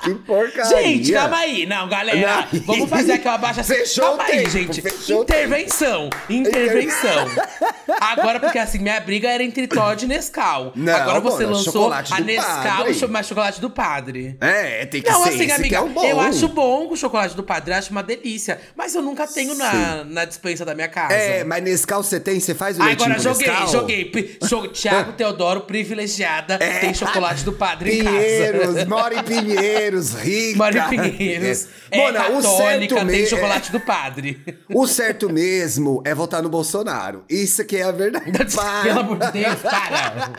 [0.02, 0.78] que porcaria.
[0.82, 1.66] Gente, calma aí.
[1.66, 2.48] Não, galera.
[2.50, 2.60] Não.
[2.62, 3.62] Vamos fazer aqui uma baixa.
[3.70, 4.80] Fechou calma o aí, tempo, gente.
[4.80, 6.08] fechou o Intervenção.
[6.30, 7.26] Intervenção.
[8.00, 10.72] Agora, porque assim, minha briga era entre Todd e Nescau.
[10.74, 12.98] Não, Agora você Mona, lançou a Nescau padre.
[12.98, 14.38] e mais chocolate do padre.
[14.40, 16.02] É, tem que Não, ser assim, esse amiga, é o bom.
[16.02, 18.58] eu acho bom o chocolate do padre, eu acho uma delícia.
[18.74, 21.12] Mas eu nunca tenho na, na dispensa da minha casa.
[21.12, 22.38] É, mas Nescau você tem?
[22.40, 23.68] Você faz o leitinho Agora joguei, Nescau?
[23.68, 24.38] joguei.
[24.48, 28.86] Jo- Thiago Teodoro, privilegiada, tem chocolate do padre em Pinheiros, casa.
[28.86, 30.58] mora em Pinheiros, rica.
[30.58, 31.68] Mora em Pinheiros.
[31.90, 33.26] É, Mona, o certo católica, tem mesmo.
[33.28, 34.40] chocolate do padre.
[34.72, 37.24] O certo mesmo é votar no Bolsonaro.
[37.28, 38.30] Isso que é a verdade.
[38.82, 40.30] Pelo amor de Deus, para.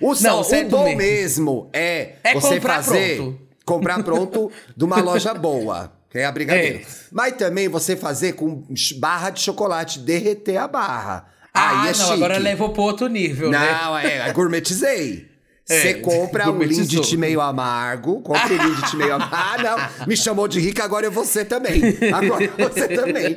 [0.00, 0.98] O, só, Não, o certo bom mesmo.
[0.98, 3.38] mesmo é, É você comprar fazer pronto.
[3.64, 6.78] comprar pronto de uma loja boa, que é a Brigadeiro.
[6.78, 6.82] É.
[7.12, 8.64] Mas também você fazer com
[8.96, 11.26] barra de chocolate, derreter a barra.
[11.52, 12.12] Ah, Aí é não, chique.
[12.12, 13.58] agora levou pro outro nível, né?
[13.58, 15.26] Não, é, gourmetizei.
[15.70, 16.62] É, Você compra um.
[16.62, 19.36] Lindt meio amargo, compra um Lindt meio amargo.
[19.36, 19.56] Ah,
[19.98, 21.82] não, me chamou de rica, agora é você também.
[22.10, 23.36] Agora você também.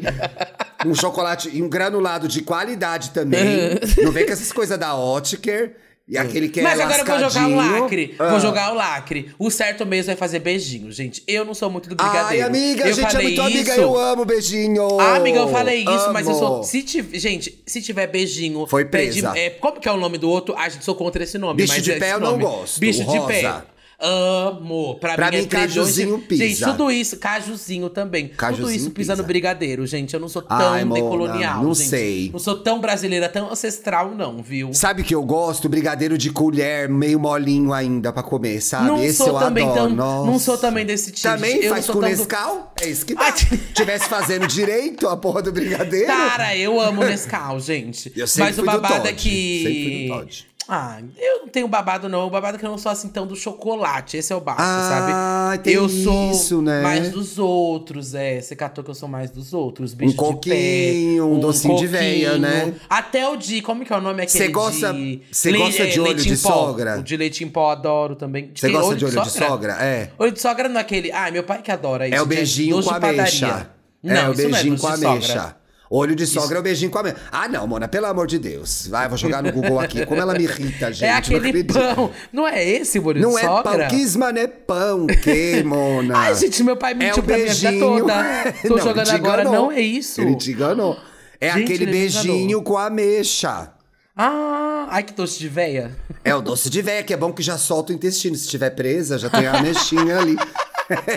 [0.86, 3.78] Um chocolate e um granulado de qualidade também.
[4.02, 5.76] Não vem com essas coisas da Otker.
[6.08, 8.16] E aquele que é Mas agora eu vou jogar o lacre.
[8.20, 8.30] Ah.
[8.32, 9.34] Vou jogar o lacre.
[9.40, 11.24] O certo mesmo é fazer beijinho, gente.
[11.26, 12.28] Eu não sou muito do brigadeiro.
[12.28, 13.80] Ai, amiga, a eu gente é muito amiga, isso.
[13.82, 15.00] eu amo beijinho.
[15.00, 16.56] Ah, amiga, eu falei isso, mas eu sou.
[16.56, 16.64] Amo.
[16.66, 18.66] Se tiv- gente, se tiver beijinho.
[18.68, 19.32] Foi de- presa.
[19.38, 20.54] é, como que é o nome do outro?
[20.58, 21.62] A gente sou contra esse nome.
[21.62, 22.44] Bicho de é pé eu não nome.
[22.44, 23.62] gosto, Bicho o de pé.
[24.02, 24.96] Amo.
[25.00, 26.44] Pra, Pra mim, é trilhões de- cajuzinho pisa.
[26.48, 28.28] Gente, tudo isso, cajuzinho também.
[28.28, 30.14] tudo Cajuzinho isso pisa no brigadeiro, gente.
[30.14, 31.64] Eu não sou tão Ai, Mona, decolonial.
[31.64, 31.90] não gente.
[31.90, 32.30] sei.
[32.34, 34.74] Não sou tão brasileira, tão ancestral, não, viu?
[34.74, 35.70] Sabe que eu gosto?
[35.70, 38.88] Brigadeiro de colher, meio molinho ainda pra comer, sabe?
[38.88, 39.96] Não Esse sou eu também adoro.
[39.96, 41.28] tão- não sou também desse tipo.
[41.28, 42.74] Também Eu faz com Nescau?
[42.82, 43.22] É isso que dá.
[43.26, 43.34] Ai,
[43.74, 46.08] Tivesse fazendo direito a porra do brigadeiro.
[46.08, 48.12] Cara, eu amo Nescau, gente.
[48.16, 50.08] Eu sempre Mas o babado é Toddy, sempre fui que.
[50.10, 50.51] do Toddy.
[50.74, 52.26] Ah, eu não tenho babado, não.
[52.28, 54.16] O babado é que eu não sou assim tão do chocolate.
[54.16, 55.64] Esse é o básico, Ah, sabe?
[55.64, 56.82] tem eu sou isso, né?
[56.82, 58.40] mais dos outros, é.
[58.40, 59.94] Você catou que eu sou mais dos outros.
[59.94, 62.74] Beijo Um de pé, coquinho, um docinho de véia, né?
[62.90, 63.62] Até o de.
[63.62, 64.46] Como que é o nome aquele?
[64.46, 66.50] Cê gosta- de, le- gosta é, de olho de pó.
[66.54, 67.00] sogra?
[67.00, 68.50] O de leite em pó adoro também.
[68.56, 69.74] Você gosta de olho de sogra?
[69.74, 70.10] É.
[70.18, 71.12] Olho de sogra não é aquele.
[71.12, 72.16] Ah, meu pai que adora isso.
[72.16, 73.20] É o de beijinho com de padaria.
[73.22, 73.70] ameixa.
[74.02, 75.10] Não, é o beijinho com de sogra.
[75.10, 75.56] ameixa.
[75.94, 77.18] Olho de sogra é o beijinho com ameixa.
[77.30, 78.88] Ah, não, Mona, pelo amor de Deus.
[78.88, 80.06] Vai, vou jogar no Google aqui.
[80.06, 81.04] Como ela me irrita, gente.
[81.04, 81.74] É não aquele acredito.
[81.74, 82.12] pão.
[82.32, 83.78] Não é esse o olho Não de é sogra?
[83.80, 83.88] pão.
[83.90, 85.06] Kisman é pão.
[85.08, 86.18] Que, Mona?
[86.18, 88.00] Ai, gente, meu pai mentiu é o pra minha vida beijinho.
[88.00, 88.54] toda.
[88.64, 89.62] Tô Não, jogando agora, enganou.
[89.66, 90.22] não é isso.
[90.22, 90.98] Ele te enganou.
[91.42, 93.74] É Gente, aquele beijinho com ameixa.
[94.16, 95.92] Ah, ai, que doce de véia.
[96.24, 98.36] É o doce de véia, que é bom que já solta o intestino.
[98.38, 100.38] Se estiver presa, já tem a ameixinha ali.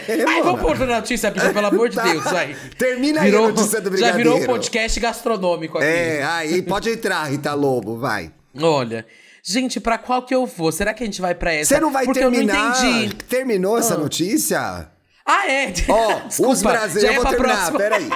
[0.09, 0.43] É, Mona.
[0.43, 2.03] vamos pôr outra notícia, Pisa, pelo amor de Tá.
[2.05, 2.57] Deus, vai.
[2.79, 4.53] Termina aí a notícia do Já virou um brigadeiro.
[4.53, 5.87] podcast gastronômico aqui.
[5.87, 8.33] É, aí pode entrar, Rita Lobo, vai.
[8.61, 9.05] Olha,
[9.43, 10.71] gente, pra qual que eu vou?
[10.73, 11.75] Será que a gente vai pra essa?
[11.75, 12.55] Você não vai Porque terminar?
[12.55, 13.15] eu não entendi.
[13.29, 14.89] Terminou essa notícia?
[15.27, 15.73] Ah, é?
[15.89, 17.17] Ó, Desculpa, os brasileiros.
[17.17, 18.09] Eu vou pra terminar, peraí.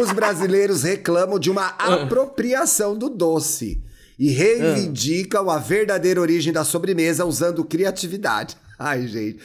[0.00, 3.80] Os brasileiros reclamam de uma apropriação do doce
[4.18, 8.56] e reivindicam a verdadeira origem da sobremesa usando criatividade.
[8.78, 9.38] Ai, gente.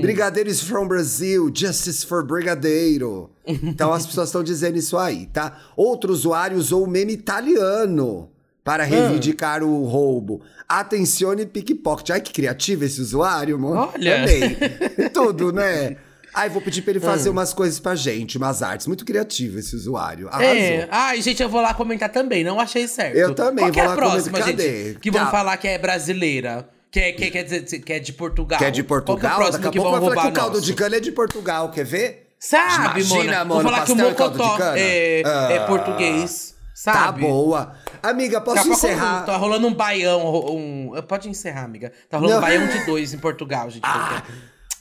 [0.00, 3.30] Brigadeiro is from Brazil, justice for brigadeiro.
[3.46, 5.58] Então as pessoas estão dizendo isso aí, tá?
[5.76, 8.30] Outro usuário usou o meme italiano
[8.62, 10.40] para reivindicar o roubo.
[10.68, 12.10] Atencione pickpocket.
[12.10, 13.90] Ai, que criativo esse usuário, mano.
[13.94, 14.22] Olha.
[14.22, 14.56] Amei.
[15.12, 15.96] Tudo, né?
[16.34, 18.86] Ai, vou pedir pra ele fazer umas coisas pra gente, umas artes.
[18.86, 20.28] Muito criativo esse usuário.
[20.28, 20.46] Arrasou.
[20.54, 23.16] É, ai, gente, eu vou lá comentar também, não achei certo.
[23.16, 24.48] Eu também Qual que é vou a lá próxima, comentar.
[24.48, 24.84] gente?
[24.84, 24.98] Cadê?
[25.00, 25.30] Que vão Tá.
[25.30, 26.68] falar que é brasileira.
[26.90, 28.58] Que, é- que, quer dizer que é de Portugal.
[28.58, 29.36] Que é de Qual que é Portugal?
[29.36, 30.66] próximo Daqui a pouco vai falar que o caldo nosso?
[30.66, 32.28] de cana é de Portugal, quer ver?
[32.38, 33.44] Sabe, Imagina, Mona?
[33.44, 35.64] mano, Vou falar que o Mocotó é, é Ah.
[35.66, 36.54] português.
[36.84, 37.22] Tá Sabe?
[37.22, 37.72] boa.
[38.02, 39.24] Amiga, posso encerrar?
[39.24, 40.44] Tá rolando um baião.
[40.54, 40.92] Um...
[41.08, 41.90] Pode encerrar, amiga.
[42.10, 42.38] Tá rolando Não.
[42.38, 43.82] um baião de dois em Portugal, gente.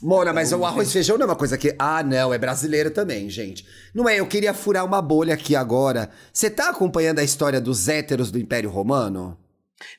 [0.02, 1.74] Mona, mas o arroz e feijão não é uma coisa que.
[1.80, 3.66] Ah, não, é brasileira também, gente.
[3.94, 6.10] Não é, eu queria furar uma bolha aqui agora.
[6.34, 9.38] Você tá acompanhando a história dos héteros do Império Romano?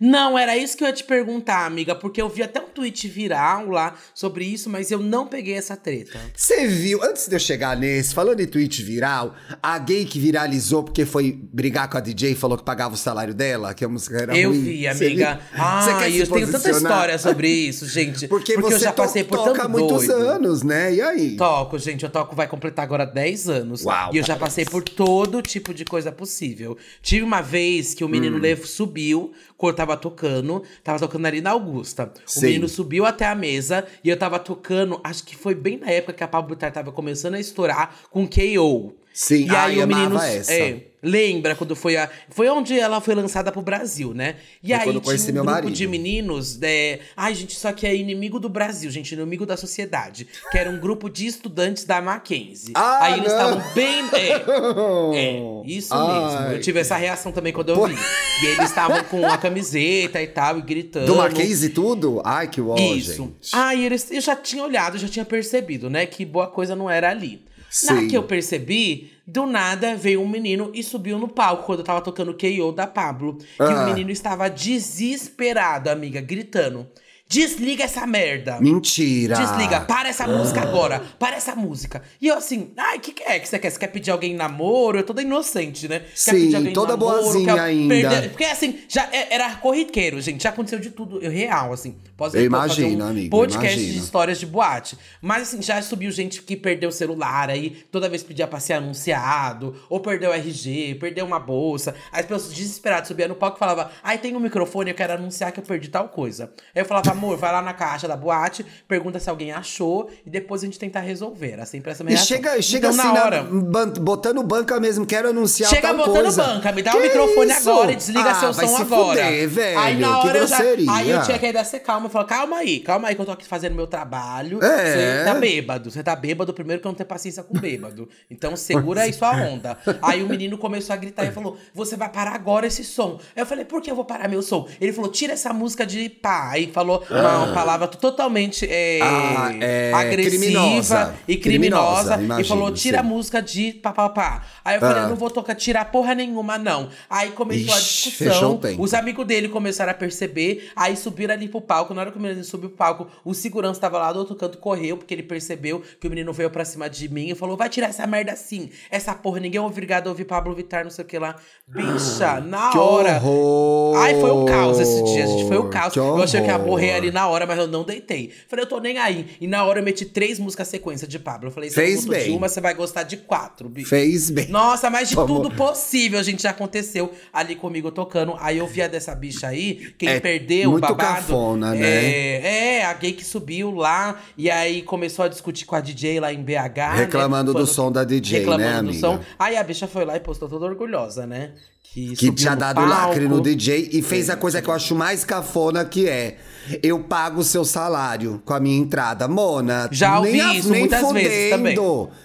[0.01, 3.09] Não, era isso que eu ia te perguntar, amiga, porque eu vi até um tweet
[3.09, 6.19] viral lá sobre isso, mas eu não peguei essa treta.
[6.35, 10.83] Você viu, antes de eu chegar nesse, falando em tweet viral, a gay que viralizou
[10.83, 13.89] porque foi brigar com a DJ e falou que pagava o salário dela, que a
[13.89, 14.63] música era Eu ruim.
[14.63, 15.41] vi, Você amiga.
[15.53, 18.29] Você Ah, quer e se eu tenho tanta história sobre isso, gente.
[18.29, 20.13] Porque, você eu já passei por toca tanto muitos doido.
[20.29, 20.95] anos, né?
[20.95, 21.37] E aí?
[21.37, 23.85] Toco, gente, eu toco, vai completar agora 10 anos.
[23.85, 26.77] Uau, e eu já passei por todo tipo de coisa possível.
[27.03, 28.11] Tive uma vez que o Hum.
[28.11, 32.13] menino Levo subiu, eu tava tocando, tava tocando ali na Augusta.
[32.27, 32.47] O Sim.
[32.47, 36.15] menino subiu até a mesa e eu tava tocando, acho que foi bem na época
[36.15, 38.95] que a Pablo Vittar tava começando a estourar com KO.
[39.17, 40.19] Sim, e ah, aí o menino.
[40.19, 40.53] essa.
[40.53, 42.07] É, lembra quando foi a.
[42.29, 44.37] Foi onde ela foi lançada pro Brasil, né?
[44.63, 45.75] E Foi aí quando eu tinha conheci um meu grupo marido.
[45.75, 46.59] de meninos.
[46.61, 47.01] É...
[47.17, 50.29] Ai, gente, isso aqui é inimigo do Brasil, gente, inimigo da sociedade.
[50.53, 52.73] Que era um grupo de estudantes da Mackenzie.
[52.75, 54.05] Ah, aí eles estavam bem.
[54.13, 54.33] É,
[55.17, 56.39] é, isso mesmo.
[56.39, 56.57] Ai.
[56.57, 57.97] Eu tive essa reação também quando eu vi.
[58.43, 61.07] E eles estavam com a camiseta e tal, e gritando.
[61.07, 62.21] Do Marquês e tudo?
[62.23, 63.15] Ai, que uó, Isso.
[63.15, 63.51] gente.
[63.55, 66.05] Ah, e eles, eu já tinha olhado, já tinha percebido, né?
[66.05, 67.47] Que boa coisa não era ali.
[67.85, 68.09] Na Sim.
[68.09, 72.01] que eu percebi, do nada veio um menino e subiu no palco quando eu tava
[72.01, 73.39] tocando o KO da Pablo.
[73.41, 73.83] E Ah.
[73.83, 76.87] o menino estava desesperado, amiga, gritando.
[77.29, 78.61] Desliga essa merda.
[78.61, 79.35] Mentira.
[79.37, 82.01] Desliga, para essa música agora, para essa música.
[82.21, 83.71] E eu assim, ai, o que, que é que você quer?
[83.71, 84.99] Você quer pedir alguém em namoro?
[84.99, 86.01] Eu toda inocente, né?
[86.01, 88.23] Quer Sim, pedir alguém em toda namoro, boazinha quer ainda.
[88.29, 90.41] Porque assim, já é- era corriqueiro, gente.
[90.43, 91.97] Já aconteceu de tudo, eu real, assim.
[92.17, 93.93] Posso Eu imagino, um amigo, podcast imagino.
[93.93, 94.97] de histórias de boate.
[95.21, 98.75] Mas assim, já subiu gente que perdeu o celular aí, toda vez pedia pra ser
[98.75, 101.95] anunciado, ou perdeu o RG, perdeu uma bolsa.
[102.13, 105.51] As pessoas desesperadas subiam no palco e falavam: Ai, tem um microfone, eu quero anunciar
[105.51, 106.53] que eu perdi tal coisa.
[106.75, 110.31] Aí eu falava, amor, vai lá na caixa da boate, pergunta se alguém achou e
[110.31, 111.53] depois a gente tenta resolver.
[111.53, 113.43] Era sempre essa minha E chega, chega então, assim, na na- hora.
[113.43, 116.43] ban- botando banca mesmo, quero anunciar Chega tal botando coisa.
[116.45, 117.71] banca, me dá Que o microfone isso?
[117.71, 119.25] agora e desliga ah, seu vai som se agora.
[119.25, 122.25] Fuder, velho, aí na hora eu já, aí eu tinha que ainda ser calma, falar,
[122.27, 124.63] calma aí, calma aí que eu tô aqui fazendo meu trabalho.
[124.63, 125.23] É.
[125.23, 128.09] Você tá bêbado, você tá bêbado primeiro que eu não tenho paciência com bêbado.
[128.31, 129.77] Então segura aí sua onda.
[130.03, 133.19] Aí o menino começou a gritar e falou: "Você vai parar agora esse som".
[133.35, 134.69] Aí eu falei: "Por que eu vou parar meu som?".
[134.81, 136.51] Ele falou: "Tira essa música de pá".
[136.51, 141.15] Aí falou uma palavra totalmente é, Ah, é, agressiva criminosa.
[141.29, 143.09] e criminosa, Criminosa, e imagino, falou: "Tira a sim.
[143.09, 144.43] música de papapá".
[144.65, 145.03] Aí eu falei: Ah.
[145.05, 146.89] "Eu não vou tocar tirar porra nenhuma não".
[147.09, 148.33] Aí começou a Ixi, discussão.
[148.33, 148.83] fechou o tempo.
[148.83, 151.95] Os amigos dele começaram a perceber, aí subiram ali pro palco.
[151.95, 154.59] Na hora que o menino subiu pro palco, o segurança tava lá do outro canto,
[154.59, 157.69] correu, porque ele percebeu que o menino veio pra cima de mim e falou: vai
[157.69, 158.71] tirar essa merda assim.
[158.91, 161.37] Essa porra, ninguém é obrigado a ouvir Pablo Vittar, não sei o que lá.
[161.69, 163.17] Bicha, na Que hora.
[163.23, 163.97] horror!
[163.99, 165.47] Ai, foi um caos esse dia, gente.
[165.49, 165.97] Foi o o caos.
[165.97, 168.33] eu achei que ia morrer ali na hora, mas eu não deitei.
[168.49, 169.27] Falei, eu tô nem aí.
[169.41, 171.49] E na hora eu meti três músicas sequência de Pablo.
[171.49, 172.37] Eu falei, se Fez eu gosto de bem.
[172.37, 173.89] uma, você vai gostar de quatro, bicho.
[173.89, 174.49] Fez bem.
[174.49, 178.35] Nossa, mas de tudo possível, gente, já aconteceu ali comigo tocando.
[178.41, 181.17] Aí eu vi a dessa bicha aí, quem É perdeu o muito babado.
[181.17, 181.87] cafona, né?
[181.87, 186.21] É, é, a gay que subiu lá e aí começou a discutir com a DJ
[186.21, 186.77] lá em BH.
[186.77, 186.95] né?
[186.97, 188.99] Reclamando do Falando- som da DJ, reclamando né, do amiga?
[189.01, 189.21] som.
[189.39, 191.53] Aí a bicha foi lá e postou toda orgulhosa, né?
[191.83, 192.91] Que, Que tinha dado palco.
[192.91, 196.37] lacre no DJ e fez a coisa que eu acho mais cafona que é.
[196.83, 199.29] Eu pago o seu salário com a minha entrada.
[199.29, 201.77] Mona, Já ouvi nem, isso nem muitas fudendo, vezes também.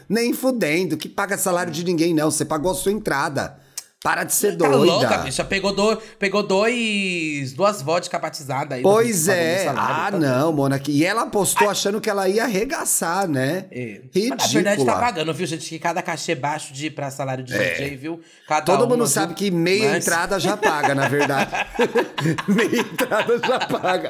[0.09, 2.31] Nem fudendo, que paga salário de ninguém, não.
[2.31, 3.60] Você pagou a sua entrada.
[4.03, 4.77] Para de ser Tá doida.
[4.93, 5.43] louca, bicha.
[5.43, 8.81] Pegou, do, pegou dois, duas vodka batizadas aí.
[8.81, 9.65] Pois é.
[9.65, 10.79] salário, Ah, tá não, Mona.
[10.79, 13.65] que- E ela postou achando que ela ia arregaçar, né?
[13.71, 14.01] É.
[14.03, 14.37] Mas, Ridícula.
[14.37, 15.69] Na verdade, tá pagando, viu, gente?
[15.69, 18.19] Que cada cachê baixo de, pra salário de DJ, viu?
[18.47, 19.07] Cada Todo uma, mundo viu?
[19.07, 21.51] sabe que meia Mas- entrada já paga, na verdade.
[22.47, 24.09] meia entrada já paga.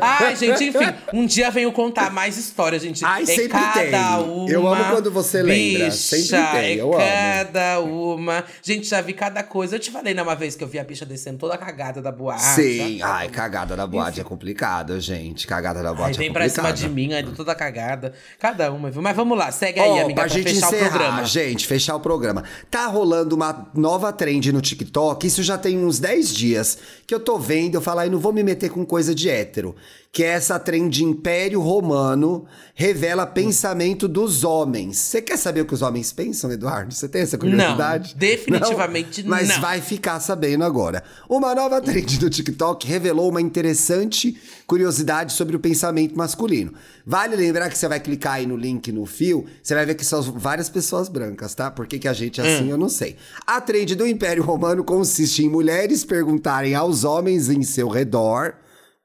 [0.00, 3.04] Ai, gente, enfim, um dia venho contar mais histórias, gente.
[3.04, 3.94] Ai, é sempre cada tem.
[3.94, 4.50] uma.
[4.50, 5.84] Eu amo quando você lembra.
[5.86, 7.00] bicha, Sempre tem, eu amo.
[7.02, 8.44] é cada uma.
[8.62, 9.76] Gente, já vi cada coisa.
[9.76, 12.12] Eu te falei, né, uma vez que eu vi a bicha descendo toda cagada da
[12.12, 12.42] boate.
[12.42, 13.02] Sim.
[13.02, 15.46] Ai, cagada da boate é complicado, gente.
[15.46, 18.12] Cagada da Ai, boate vem é pra cima de mim, aí toda cagada.
[18.38, 19.02] Cada uma, viu?
[19.02, 21.24] Mas vamos lá, segue aí, Ó, amiga, pra pra, gente fechar encerrar, o programa.
[21.24, 22.44] gente, fechar o programa.
[22.70, 27.20] Tá rolando uma nova trend no TikTok, isso já tem uns 10 dias, que eu
[27.20, 29.63] tô vendo, eu falo, aí não vou me meter com coisa de hétero.
[30.10, 34.96] Que é essa trend Império Romano revela pensamento dos homens.
[34.96, 36.92] Você quer saber o que os homens pensam, Eduardo?
[36.94, 38.12] Você tem essa curiosidade?
[38.12, 39.60] Não, definitivamente Mas não.
[39.60, 41.02] vai ficar sabendo agora.
[41.28, 46.72] Uma nova trend do TikTok revelou uma interessante curiosidade sobre o pensamento masculino.
[47.06, 50.04] Vale lembrar que você vai clicar aí no link no fio, você vai ver que
[50.04, 51.70] são várias pessoas brancas, tá?
[51.70, 53.16] Por que, que a gente é assim, eu não sei.
[53.46, 58.54] A trend do Império Romano consiste em mulheres perguntarem aos homens em seu redor,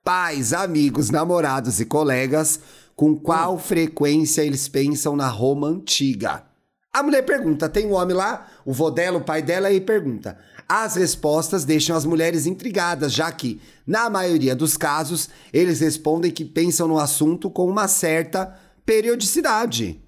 [0.10, 2.60] pais, amigos, namorados e colegas,
[2.96, 6.46] com qual frequência eles pensam na Roma antiga.
[6.92, 10.36] A mulher pergunta, tem um homem lá, o vô dela, o pai dela, e pergunta.
[10.68, 16.44] As respostas deixam as mulheres intrigadas, já que, na maioria dos casos, eles respondem que
[16.44, 20.02] pensam no assunto com uma certa periodicidade.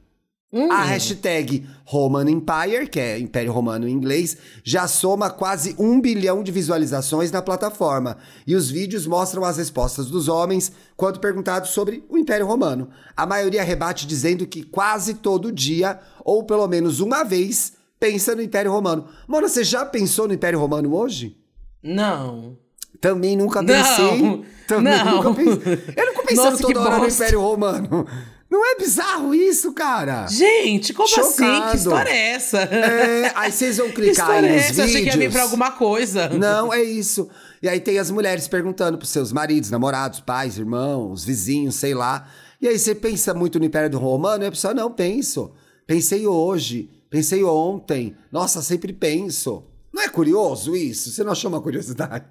[0.69, 4.35] A hashtag Roman Empire, que é Império Romano em inglês,
[4.65, 8.17] já soma quase um bilhão de visualizações na plataforma.
[8.45, 12.89] E os vídeos mostram as respostas dos homens quando perguntados sobre o Império Romano.
[13.15, 18.41] A maioria rebate dizendo que quase todo dia, ou pelo menos uma vez, pensa no
[18.41, 19.05] Império Romano.
[19.29, 21.37] Mona, você já pensou no Império Romano hoje?
[21.81, 22.57] Não.
[22.99, 24.45] Também nunca Não, pensei.
[24.67, 25.23] Também não.
[25.23, 25.93] nunca pensei.
[25.95, 27.07] Eu não fico pensando Nossa, que toda hora no.
[27.07, 28.07] Império Romano.
[28.51, 30.27] Não é bizarro isso, cara?
[30.27, 31.45] Gente, como assim?
[31.45, 31.71] Chocado.
[31.71, 32.59] Que história é essa?
[32.59, 34.81] É, aí vocês vão que clicar história aí é nos essa?
[34.81, 35.33] Eu achei que ia vir vídeos.
[35.33, 36.27] pra alguma coisa.
[36.27, 37.29] Não, é isso.
[37.63, 42.27] E aí tem as mulheres perguntando pros seus maridos, namorados, pais, irmãos, vizinhos, sei lá.
[42.61, 44.43] E aí você pensa muito no Império do Romano?
[44.43, 45.53] E a pessoa, não, penso.
[45.87, 48.17] Pensei hoje, pensei ontem.
[48.29, 49.63] Nossa, sempre penso.
[49.93, 51.09] Não é curioso isso?
[51.09, 52.25] Você não achou uma curiosidade?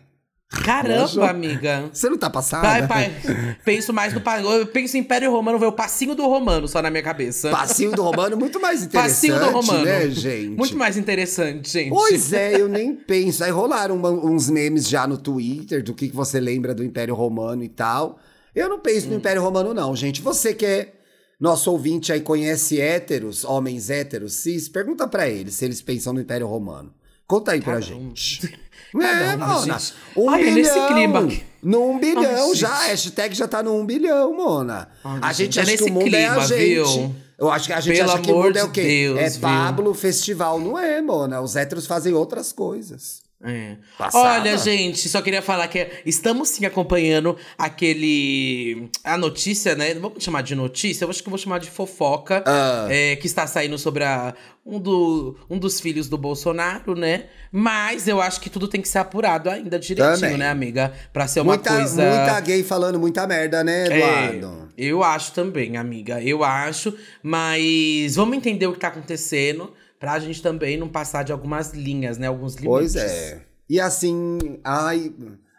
[0.51, 1.89] Caramba, amiga.
[1.93, 2.67] Você não tá passada?
[2.67, 3.13] Pai, pai,
[3.65, 4.21] penso mais no.
[4.53, 7.51] Eu penso em Império Romano, veio o passinho do Romano só na minha cabeça.
[7.51, 9.85] Passinho do Romano, muito mais interessante, Passinho do Romano.
[9.85, 10.57] né, gente?
[10.57, 11.91] Muito mais interessante, gente.
[11.91, 13.45] Pois é, eu nem penso.
[13.45, 17.15] Aí rolaram uma- uns memes já no Twitter do que, que você lembra do Império
[17.15, 18.19] Romano e tal.
[18.53, 19.11] Eu não penso Hum.
[19.11, 20.21] no Império Romano, não, gente.
[20.21, 20.93] Você que é
[21.39, 26.21] nosso ouvinte aí, conhece héteros, homens héteros, cis, pergunta pra eles se eles pensam no
[26.21, 26.93] Império Romano.
[27.31, 28.16] Conta aí pra Cada um.
[28.16, 28.59] gente.
[28.93, 29.79] É, uma, Mona.
[29.79, 29.95] gente.
[30.16, 30.55] Um Ai, é bilhão.
[30.57, 31.29] nesse clima.
[31.62, 32.69] No um bilhão Ai, já.
[32.71, 34.88] A hashtag já tá no um bilhão, Mona.
[35.05, 36.59] Ai, a gente, gente, é acha que o mundo é a clima, gente.
[36.59, 37.14] viu?
[37.38, 38.83] Eu acho que a gente Pelo acha que o mundo é o quê?
[38.83, 39.40] Deus, é viu?
[39.43, 40.59] Pablo Festival.
[40.59, 41.40] Não é, Mona.
[41.40, 43.23] Os héteros fazem outras coisas.
[43.42, 43.76] É.
[44.12, 48.90] Olha, gente, só queria falar que estamos sim acompanhando aquele.
[49.03, 49.94] A notícia, né?
[49.94, 51.05] Vamos chamar de notícia?
[51.05, 52.44] Eu acho que eu vou chamar de fofoca.
[52.46, 52.87] Ah.
[52.90, 57.24] é, que está saindo sobre a, um, do, um dos filhos do Bolsonaro, né?
[57.50, 60.37] Mas eu acho que tudo tem que ser apurado ainda direitinho, Também.
[60.37, 60.92] né, amiga?
[61.12, 62.03] Pra ser uma muita, coisa.
[62.03, 63.96] muita gay falando muita merda, né, É,
[64.37, 64.68] Eduardo?
[64.76, 66.22] eu acho também, amiga.
[66.22, 66.94] Eu acho.
[67.22, 72.17] Mas vamos entender o que tá acontecendo pra gente também não passar de algumas linhas,
[72.19, 72.27] né?
[72.27, 72.69] Alguns limites.
[72.71, 73.43] Pois é.
[73.69, 75.13] E assim, ai,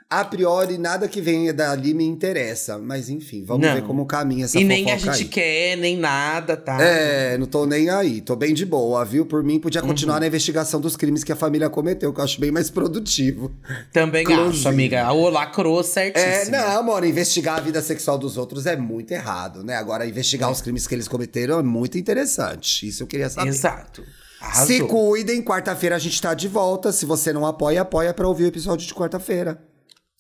[0.10, 2.78] a priori, nada que venha dali me interessa.
[2.78, 3.74] Mas enfim, vamos Não.
[3.76, 5.26] ver como caminha essa E nem a gente aí.
[5.26, 6.82] quer, nem nada, tá?
[6.82, 8.20] É, não tô nem aí.
[8.20, 9.26] Tô bem de boa, viu?
[9.26, 10.20] Por mim, podia continuar Uhum.
[10.22, 13.50] na investigação dos crimes que a família cometeu, que eu acho bem mais produtivo.
[13.94, 14.50] Também Inclusive.
[14.58, 15.10] acho, amiga.
[15.14, 16.56] O lacrou certíssimo.
[16.56, 19.76] É, não, amor, investigar a vida sexual dos outros é muito errado, né?
[19.78, 22.86] Agora, investigar os crimes que eles cometeram é muito interessante.
[22.88, 23.48] Isso eu queria saber.
[23.48, 24.04] Exato.
[24.42, 24.66] Arrasou.
[24.68, 26.92] Se cuidem, quarta-feira a gente tá de volta.
[26.92, 29.62] Se você não apoia, apoia pra ouvir o episódio de quarta-feira.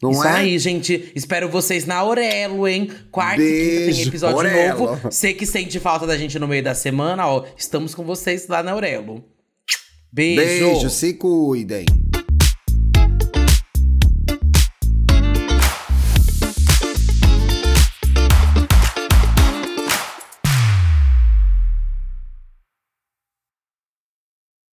[0.01, 0.31] Não Isso é?
[0.31, 1.11] aí, gente.
[1.15, 2.89] Espero vocês na Aurelo, hein?
[3.11, 4.79] Quarta e quinta tem Beijo, episódio Aurelo.
[4.79, 5.11] novo.
[5.11, 7.45] Você que sente falta da gente no meio da semana, ó.
[7.57, 9.23] Estamos com vocês lá na Aurelo.
[10.11, 10.65] Beijo.
[10.65, 11.85] Beijo, se cuidem.